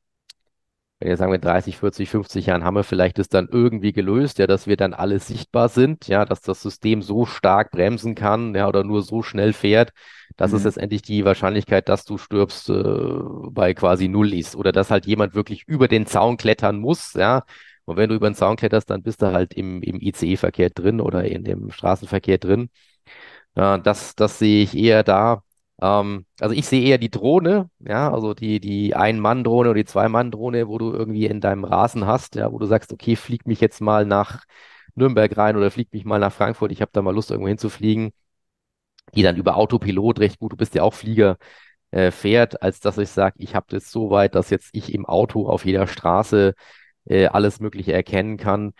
[1.00, 4.38] wenn wir sagen wir 30, 40, 50 Jahren haben wir vielleicht das dann irgendwie gelöst,
[4.38, 8.54] ja, dass wir dann alle sichtbar sind, ja, dass das System so stark bremsen kann,
[8.54, 9.92] ja, oder nur so schnell fährt,
[10.36, 10.64] dass es Mhm.
[10.64, 12.74] letztendlich die Wahrscheinlichkeit, dass du stirbst, äh,
[13.50, 14.56] bei quasi null ist.
[14.56, 17.44] Oder dass halt jemand wirklich über den Zaun klettern muss, ja.
[17.84, 21.00] Und wenn du über den Zaun kletterst, dann bist du halt im, im ICE-Verkehr drin
[21.00, 22.70] oder in dem Straßenverkehr drin.
[23.56, 25.42] Ja, das, das sehe ich eher da.
[25.80, 30.68] Ähm, also ich sehe eher die Drohne, ja, also die, die Ein-Mann-Drohne oder die Zwei-Mann-Drohne,
[30.68, 33.80] wo du irgendwie in deinem Rasen hast, ja, wo du sagst, okay, flieg mich jetzt
[33.80, 34.44] mal nach
[34.94, 38.12] Nürnberg rein oder flieg mich mal nach Frankfurt, ich habe da mal Lust, irgendwo hinzufliegen,
[39.14, 41.36] die dann über Autopilot recht gut, du bist ja auch Flieger,
[41.92, 45.06] äh, fährt, als dass ich sage, ich habe das so weit, dass jetzt ich im
[45.06, 46.54] Auto auf jeder Straße
[47.06, 48.72] äh, alles Mögliche erkennen kann.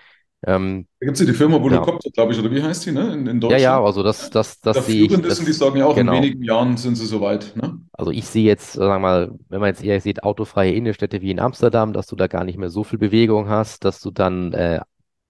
[0.46, 1.62] Ähm, Da gibt es ja die Firma ja.
[1.62, 3.12] Volocopter, glaube ich, oder wie heißt die, ne?
[3.12, 3.84] In, in Ja, ja, Deutschland.
[3.84, 6.06] also das, das, Da das sehe ich, ist und die das, sagen ja auch, in
[6.06, 6.12] genau.
[6.12, 7.80] wenigen Jahren sind sie soweit, ne?
[7.92, 11.30] Also ich sehe jetzt, sagen wir mal, wenn man jetzt eher sieht, autofreie Innenstädte wie
[11.30, 14.52] in Amsterdam, dass du da gar nicht mehr so viel Bewegung hast, dass du dann
[14.52, 14.80] äh,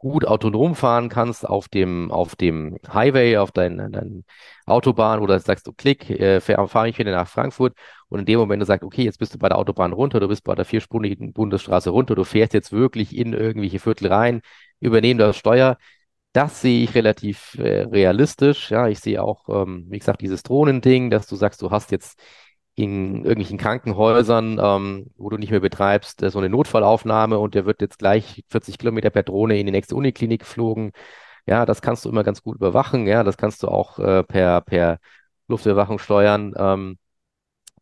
[0.01, 4.25] gut autonom fahren kannst auf dem, auf dem Highway, auf deiner dein
[4.65, 7.75] Autobahn oder sagst du, klick, äh, fahre ich wieder nach Frankfurt
[8.09, 10.29] und in dem Moment du sagst, okay, jetzt bist du bei der Autobahn runter, du
[10.29, 14.41] bist bei der vierspurigen Bundesstraße runter, du fährst jetzt wirklich in irgendwelche Viertel rein,
[14.81, 15.77] übernehmen das Steuer.
[16.33, 18.71] Das sehe ich relativ äh, realistisch.
[18.71, 22.21] Ja, ich sehe auch, ähm, wie gesagt, dieses Drohnending, dass du sagst, du hast jetzt
[22.75, 27.67] in irgendwelchen Krankenhäusern, ähm, wo du nicht mehr betreibst, äh, so eine Notfallaufnahme und der
[27.67, 30.93] wird jetzt gleich 40 Kilometer per Drohne in die nächste Uniklinik geflogen.
[31.47, 33.07] Ja, das kannst du immer ganz gut überwachen.
[33.07, 34.99] Ja, das kannst du auch äh, per, per
[35.49, 36.55] Luftüberwachung steuern.
[36.57, 36.99] Ähm,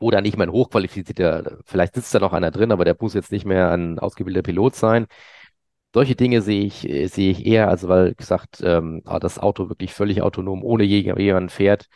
[0.00, 3.14] wo dann nicht mehr ein hochqualifizierter, vielleicht sitzt da noch einer drin, aber der muss
[3.14, 5.06] jetzt nicht mehr ein ausgebildeter Pilot sein.
[5.94, 9.68] Solche Dinge sehe ich, äh, sehe ich eher, also weil gesagt, ähm, ah, das Auto
[9.68, 11.88] wirklich völlig autonom ohne jemanden fährt,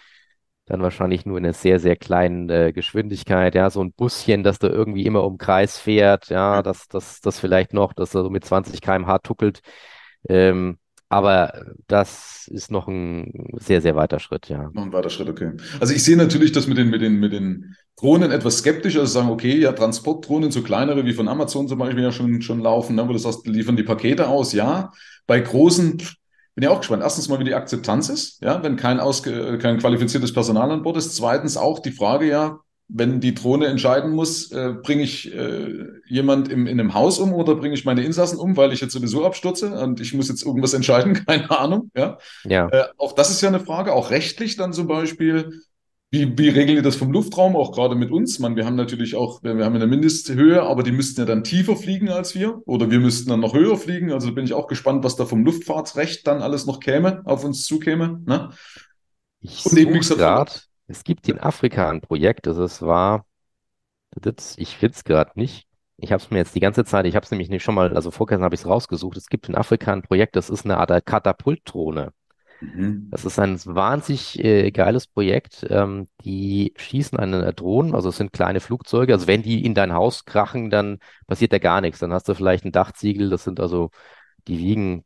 [0.73, 3.55] dann wahrscheinlich nur in einer sehr, sehr kleinen äh, Geschwindigkeit.
[3.55, 7.39] Ja, so ein Buschen, das da irgendwie immer um Kreis fährt, ja, das, das, das
[7.39, 9.61] vielleicht noch, dass er so mit 20 km/h tuckelt.
[10.31, 10.79] Ähm,
[11.11, 14.70] aber das ist noch ein sehr, sehr weiter Schritt, ja.
[14.73, 15.53] Noch ein weiter Schritt, okay.
[15.79, 18.97] Also ich sehe natürlich das mit den, mit den, mit den Drohnen etwas skeptisch.
[18.97, 22.61] Also sagen, okay, ja, Transportdrohnen, so kleinere wie von Amazon zum Beispiel ja schon, schon
[22.61, 24.91] laufen, ne, wo du sagst, liefern die Pakete aus, ja.
[25.27, 26.03] Bei großen,
[26.55, 27.03] bin ja auch gespannt.
[27.03, 30.97] Erstens mal, wie die Akzeptanz ist, ja, wenn kein, ausge, kein qualifiziertes Personal an Bord
[30.97, 31.17] ist.
[31.17, 32.61] Zweitens auch die Frage, ja,
[32.95, 37.33] wenn die Drohne entscheiden muss, äh, bringe ich äh, jemand im, in einem Haus um
[37.33, 40.45] oder bringe ich meine Insassen um, weil ich jetzt sowieso abstürze und ich muss jetzt
[40.45, 41.91] irgendwas entscheiden, keine Ahnung.
[41.97, 42.19] Ja.
[42.45, 42.69] ja.
[42.69, 45.63] Äh, auch das ist ja eine Frage, auch rechtlich dann zum Beispiel.
[46.15, 48.39] Wie, wie regeln die das vom Luftraum, auch gerade mit uns?
[48.39, 51.75] Man, wir haben natürlich auch, wir haben eine Mindesthöhe, aber die müssten ja dann tiefer
[51.75, 54.13] fliegen als wir oder wir müssten dann noch höher fliegen.
[54.13, 57.65] Also bin ich auch gespannt, was da vom Luftfahrtsrecht dann alles noch käme, auf uns
[57.65, 58.21] zukäme.
[58.27, 58.51] Ne?
[59.41, 63.25] Ich Und eben, gesagt, es gibt in Afrika ein Projekt, das ist, war,
[64.57, 65.67] ich finde es gerade nicht.
[65.97, 67.97] Ich habe es mir jetzt die ganze Zeit, ich habe es nämlich nicht schon mal,
[67.97, 69.17] also vorgestern habe ich es rausgesucht.
[69.17, 72.13] Es gibt in Afrika ein Projekt, das ist eine Art Katapultdrohne.
[72.63, 73.09] Mhm.
[73.11, 75.67] Das ist ein wahnsinnig äh, geiles Projekt.
[75.69, 79.13] Ähm, die schießen einen Drohnen, also es sind kleine Flugzeuge.
[79.13, 81.99] Also wenn die in dein Haus krachen, dann passiert da gar nichts.
[82.01, 83.91] Dann hast du vielleicht ein Dachziegel, das sind also,
[84.49, 85.05] die wiegen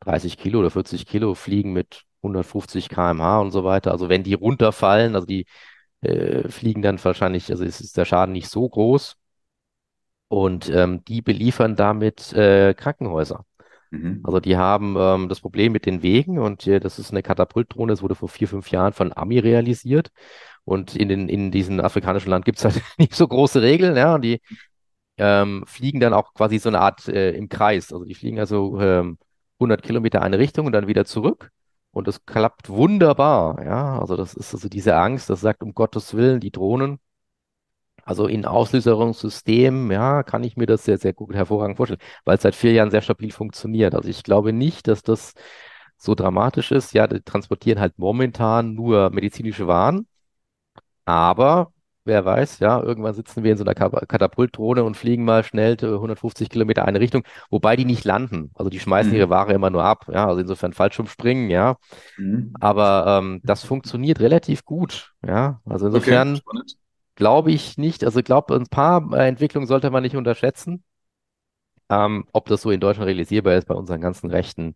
[0.00, 3.92] 30 Kilo oder 40 Kilo, fliegen mit 150 km/h und so weiter.
[3.92, 5.46] Also wenn die runterfallen, also die
[6.02, 9.16] äh, fliegen dann wahrscheinlich, also ist, ist der Schaden nicht so groß.
[10.28, 13.44] Und ähm, die beliefern damit äh, Krankenhäuser.
[13.94, 14.20] Mhm.
[14.24, 17.92] Also die haben ähm, das Problem mit den Wegen und äh, das ist eine Katapultdrohne,
[17.92, 20.10] das wurde vor vier, fünf Jahren von Ami realisiert.
[20.64, 24.14] Und in, den, in diesem afrikanischen Land gibt es halt nicht so große Regeln, ja,
[24.14, 24.40] und die
[25.18, 27.92] ähm, fliegen dann auch quasi so eine Art äh, im Kreis.
[27.92, 29.18] Also die fliegen also ähm,
[29.58, 31.50] 100 Kilometer eine Richtung und dann wieder zurück.
[31.92, 34.00] Und es klappt wunderbar, ja.
[34.00, 36.98] Also das ist also diese Angst, das sagt um Gottes Willen, die Drohnen.
[38.04, 42.42] Also in Auslöserungssystemen, ja, kann ich mir das sehr, sehr gut hervorragend vorstellen, weil es
[42.42, 43.94] seit vier Jahren sehr stabil funktioniert.
[43.94, 45.34] Also ich glaube nicht, dass das
[45.96, 46.92] so dramatisch ist.
[46.92, 50.06] Ja, die transportieren halt momentan nur medizinische Waren.
[51.04, 51.72] Aber
[52.04, 56.50] wer weiß, ja, irgendwann sitzen wir in so einer Katapultdrohne und fliegen mal schnell 150
[56.50, 58.50] Kilometer eine Richtung, wobei die nicht landen.
[58.54, 59.18] Also die schmeißen mhm.
[59.18, 61.76] ihre Ware immer nur ab, ja, also insofern Fallschirmspringen, ja.
[62.16, 62.54] Mhm.
[62.60, 65.60] Aber ähm, das funktioniert relativ gut, ja.
[65.64, 66.74] Also insofern okay,
[67.14, 70.82] glaube ich nicht, also ich glaube, ein paar äh, Entwicklungen sollte man nicht unterschätzen.
[71.90, 74.74] Ähm, ob das so in Deutschland realisierbar ist bei unseren ganzen Rechten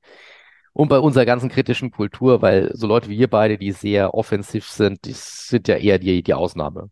[0.75, 4.69] und bei unserer ganzen kritischen Kultur, weil so Leute wie wir beide, die sehr offensiv
[4.69, 6.91] sind, die sind ja eher die, die Ausnahme.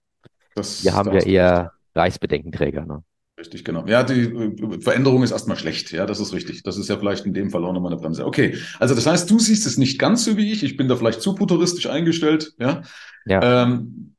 [0.55, 2.87] Das, Wir haben ja eher Reichsbedenkenträger.
[2.87, 3.05] Ne?
[3.39, 3.85] Richtig, genau.
[3.87, 5.93] Ja, die äh, Veränderung ist erstmal schlecht.
[5.93, 6.63] Ja, das ist richtig.
[6.63, 8.25] Das ist ja vielleicht in dem Fall auch nochmal eine Bremse.
[8.25, 10.65] Okay, also das heißt, du siehst es nicht ganz so wie ich.
[10.65, 12.55] Ich bin da vielleicht zu futuristisch eingestellt.
[12.59, 12.83] Ja.
[13.27, 13.65] ja.
[13.65, 14.16] Ähm,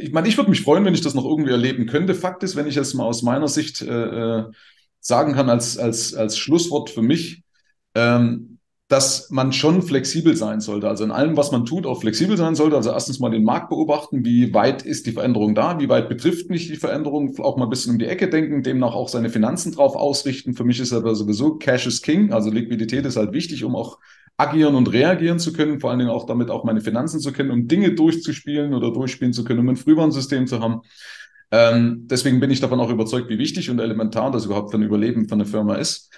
[0.00, 2.14] ich meine, ich würde mich freuen, wenn ich das noch irgendwie erleben könnte.
[2.14, 4.44] Fakt ist, wenn ich es mal aus meiner Sicht äh, äh
[5.02, 7.42] sagen kann als, als, als Schlusswort für mich,
[7.94, 8.49] ähm,
[8.90, 10.88] dass man schon flexibel sein sollte.
[10.88, 12.74] Also in allem, was man tut, auch flexibel sein sollte.
[12.74, 16.50] Also erstens mal den Markt beobachten, wie weit ist die Veränderung da, wie weit betrifft
[16.50, 19.70] mich die Veränderung, auch mal ein bisschen um die Ecke denken, demnach auch seine Finanzen
[19.70, 20.54] drauf ausrichten.
[20.54, 24.00] Für mich ist aber sowieso Cash is King, also Liquidität ist halt wichtig, um auch
[24.36, 27.52] agieren und reagieren zu können, vor allen Dingen auch damit auch meine Finanzen zu kennen,
[27.52, 30.80] um Dinge durchzuspielen oder durchspielen zu können, um ein Frühwarnsystem zu haben.
[31.52, 34.82] Ähm, deswegen bin ich davon auch überzeugt, wie wichtig und elementar das überhaupt für ein
[34.82, 36.10] Überleben von einer Firma ist.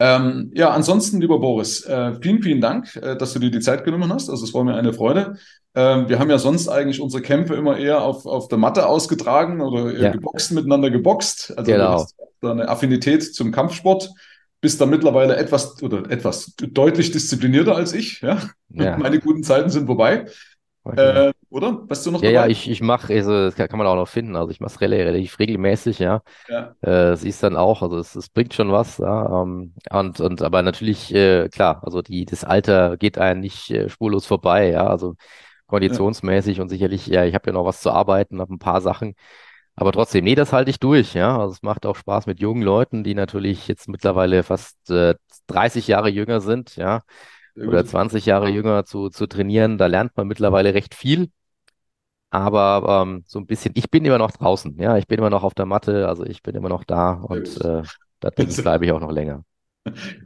[0.00, 3.84] Ähm, ja, ansonsten, lieber Boris, äh, vielen, vielen Dank, äh, dass du dir die Zeit
[3.84, 4.30] genommen hast.
[4.30, 5.36] Also es war mir eine Freude.
[5.74, 9.60] Ähm, wir haben ja sonst eigentlich unsere Kämpfe immer eher auf, auf der Matte ausgetragen
[9.60, 10.10] oder ja.
[10.10, 11.52] geboxt, miteinander geboxt.
[11.56, 11.86] Also genau.
[11.86, 14.10] du hast da eine Affinität zum Kampfsport.
[14.60, 18.20] Bist da mittlerweile etwas oder etwas deutlich disziplinierter als ich.
[18.20, 18.38] Ja,
[18.70, 18.96] ja.
[18.98, 20.26] meine guten Zeiten sind vorbei.
[20.84, 21.28] Okay.
[21.28, 21.72] Äh, oder?
[21.72, 22.48] Bist du noch Ja, ja, dabei?
[22.48, 24.34] ich, ich mache, also das kann kann man auch noch finden.
[24.34, 26.22] Also ich mache es relativ regelmäßig, ja.
[26.48, 29.42] Ja, Äh, siehst dann auch, also es, es bringt schon was, ja.
[29.42, 33.88] Ähm, und, und aber natürlich, äh, klar, also die, das Alter geht einem nicht äh,
[33.88, 34.86] spurlos vorbei, ja.
[34.88, 35.14] Also
[35.86, 38.80] ja, konditionsmäßig und sicherlich, ja, ich habe ja noch was zu arbeiten, habe ein paar
[38.80, 39.14] Sachen.
[39.76, 41.38] Aber trotzdem, nee, das halte ich durch, ja.
[41.38, 45.14] Also es macht auch Spaß mit jungen Leuten, die natürlich jetzt mittlerweile fast äh,
[45.48, 47.02] 30 Jahre jünger sind, ja,
[47.64, 47.86] oder gut.
[47.86, 49.78] 20 Jahre jünger zu, zu trainieren.
[49.78, 51.30] Da lernt man mittlerweile recht viel.
[52.30, 55.44] Aber ähm, so ein bisschen, ich bin immer noch draußen, ja, ich bin immer noch
[55.44, 57.82] auf der Matte, also ich bin immer noch da und äh,
[58.20, 58.30] da
[58.62, 59.44] bleibe ich auch noch länger.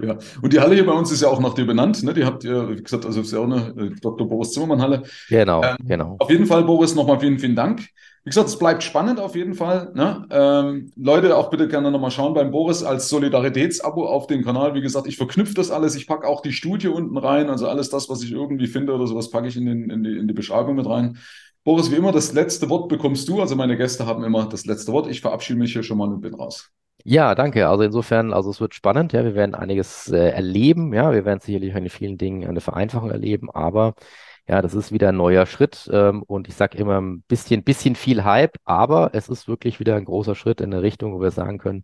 [0.00, 2.03] Ja, und die Halle hier bei uns ist ja auch nach dir benannt.
[2.03, 2.12] Ne?
[2.14, 4.28] Die habt ihr, wie gesagt, also ist ja auch eine äh, Dr.
[4.28, 5.03] Boris Zimmermann Halle.
[5.28, 6.16] Genau, Ähm, genau.
[6.18, 7.80] auf jeden Fall, Boris, nochmal vielen, vielen Dank.
[8.24, 9.90] Wie gesagt, es bleibt spannend auf jeden Fall.
[9.94, 10.26] Ne?
[10.30, 14.74] Ähm, Leute, auch bitte gerne nochmal schauen beim Boris als Solidaritätsabo auf den Kanal.
[14.74, 15.96] Wie gesagt, ich verknüpfe das alles.
[15.96, 17.50] Ich packe auch die Studie unten rein.
[17.50, 20.16] Also alles das, was ich irgendwie finde oder sowas, packe ich in, den, in, die,
[20.18, 21.18] in die Beschreibung mit rein.
[21.64, 23.40] Boris, wie immer, das letzte Wort bekommst du.
[23.40, 25.06] Also meine Gäste haben immer das letzte Wort.
[25.08, 26.70] Ich verabschiede mich hier schon mal und bin raus.
[27.04, 27.68] Ja, danke.
[27.68, 31.40] Also insofern, also es wird spannend, ja, wir werden einiges äh, erleben, ja, wir werden
[31.40, 33.94] sicherlich in vielen Dingen eine Vereinfachung erleben, aber
[34.48, 37.96] ja, das ist wieder ein neuer Schritt ähm, und ich sage immer ein bisschen, bisschen
[37.96, 41.30] viel Hype, aber es ist wirklich wieder ein großer Schritt in eine Richtung, wo wir
[41.32, 41.82] sagen können,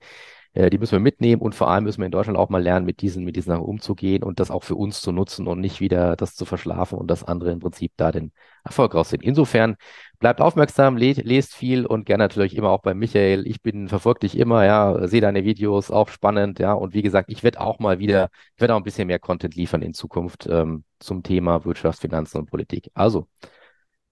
[0.59, 2.85] äh, die müssen wir mitnehmen und vor allem müssen wir in Deutschland auch mal lernen,
[2.85, 5.81] mit diesen, mit diesen Sachen umzugehen und das auch für uns zu nutzen und nicht
[5.81, 8.33] wieder das zu verschlafen und das andere im Prinzip da den
[8.65, 9.23] Erfolg rausziehen.
[9.23, 9.77] Insofern
[10.19, 13.47] bleibt aufmerksam, le lest viel und gerne natürlich immer auch bei Michael.
[13.47, 16.73] Ich bin, verfolge dich immer, ja, sehe deine Videos, auch spannend, ja.
[16.73, 19.55] Und wie gesagt, ich werde auch mal wieder, ich werde auch ein bisschen mehr Content
[19.55, 22.91] liefern in Zukunft ähm, zum Thema Wirtschaft, Finanzen und Politik.
[22.95, 23.29] Also,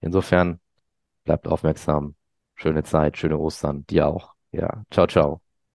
[0.01, 0.59] insofern
[1.25, 2.15] bleibt aufmerksam.
[2.55, 4.33] Schöne Zeit, schöne Ostern, dir auch.
[4.51, 5.46] Ja, ciao, ciao.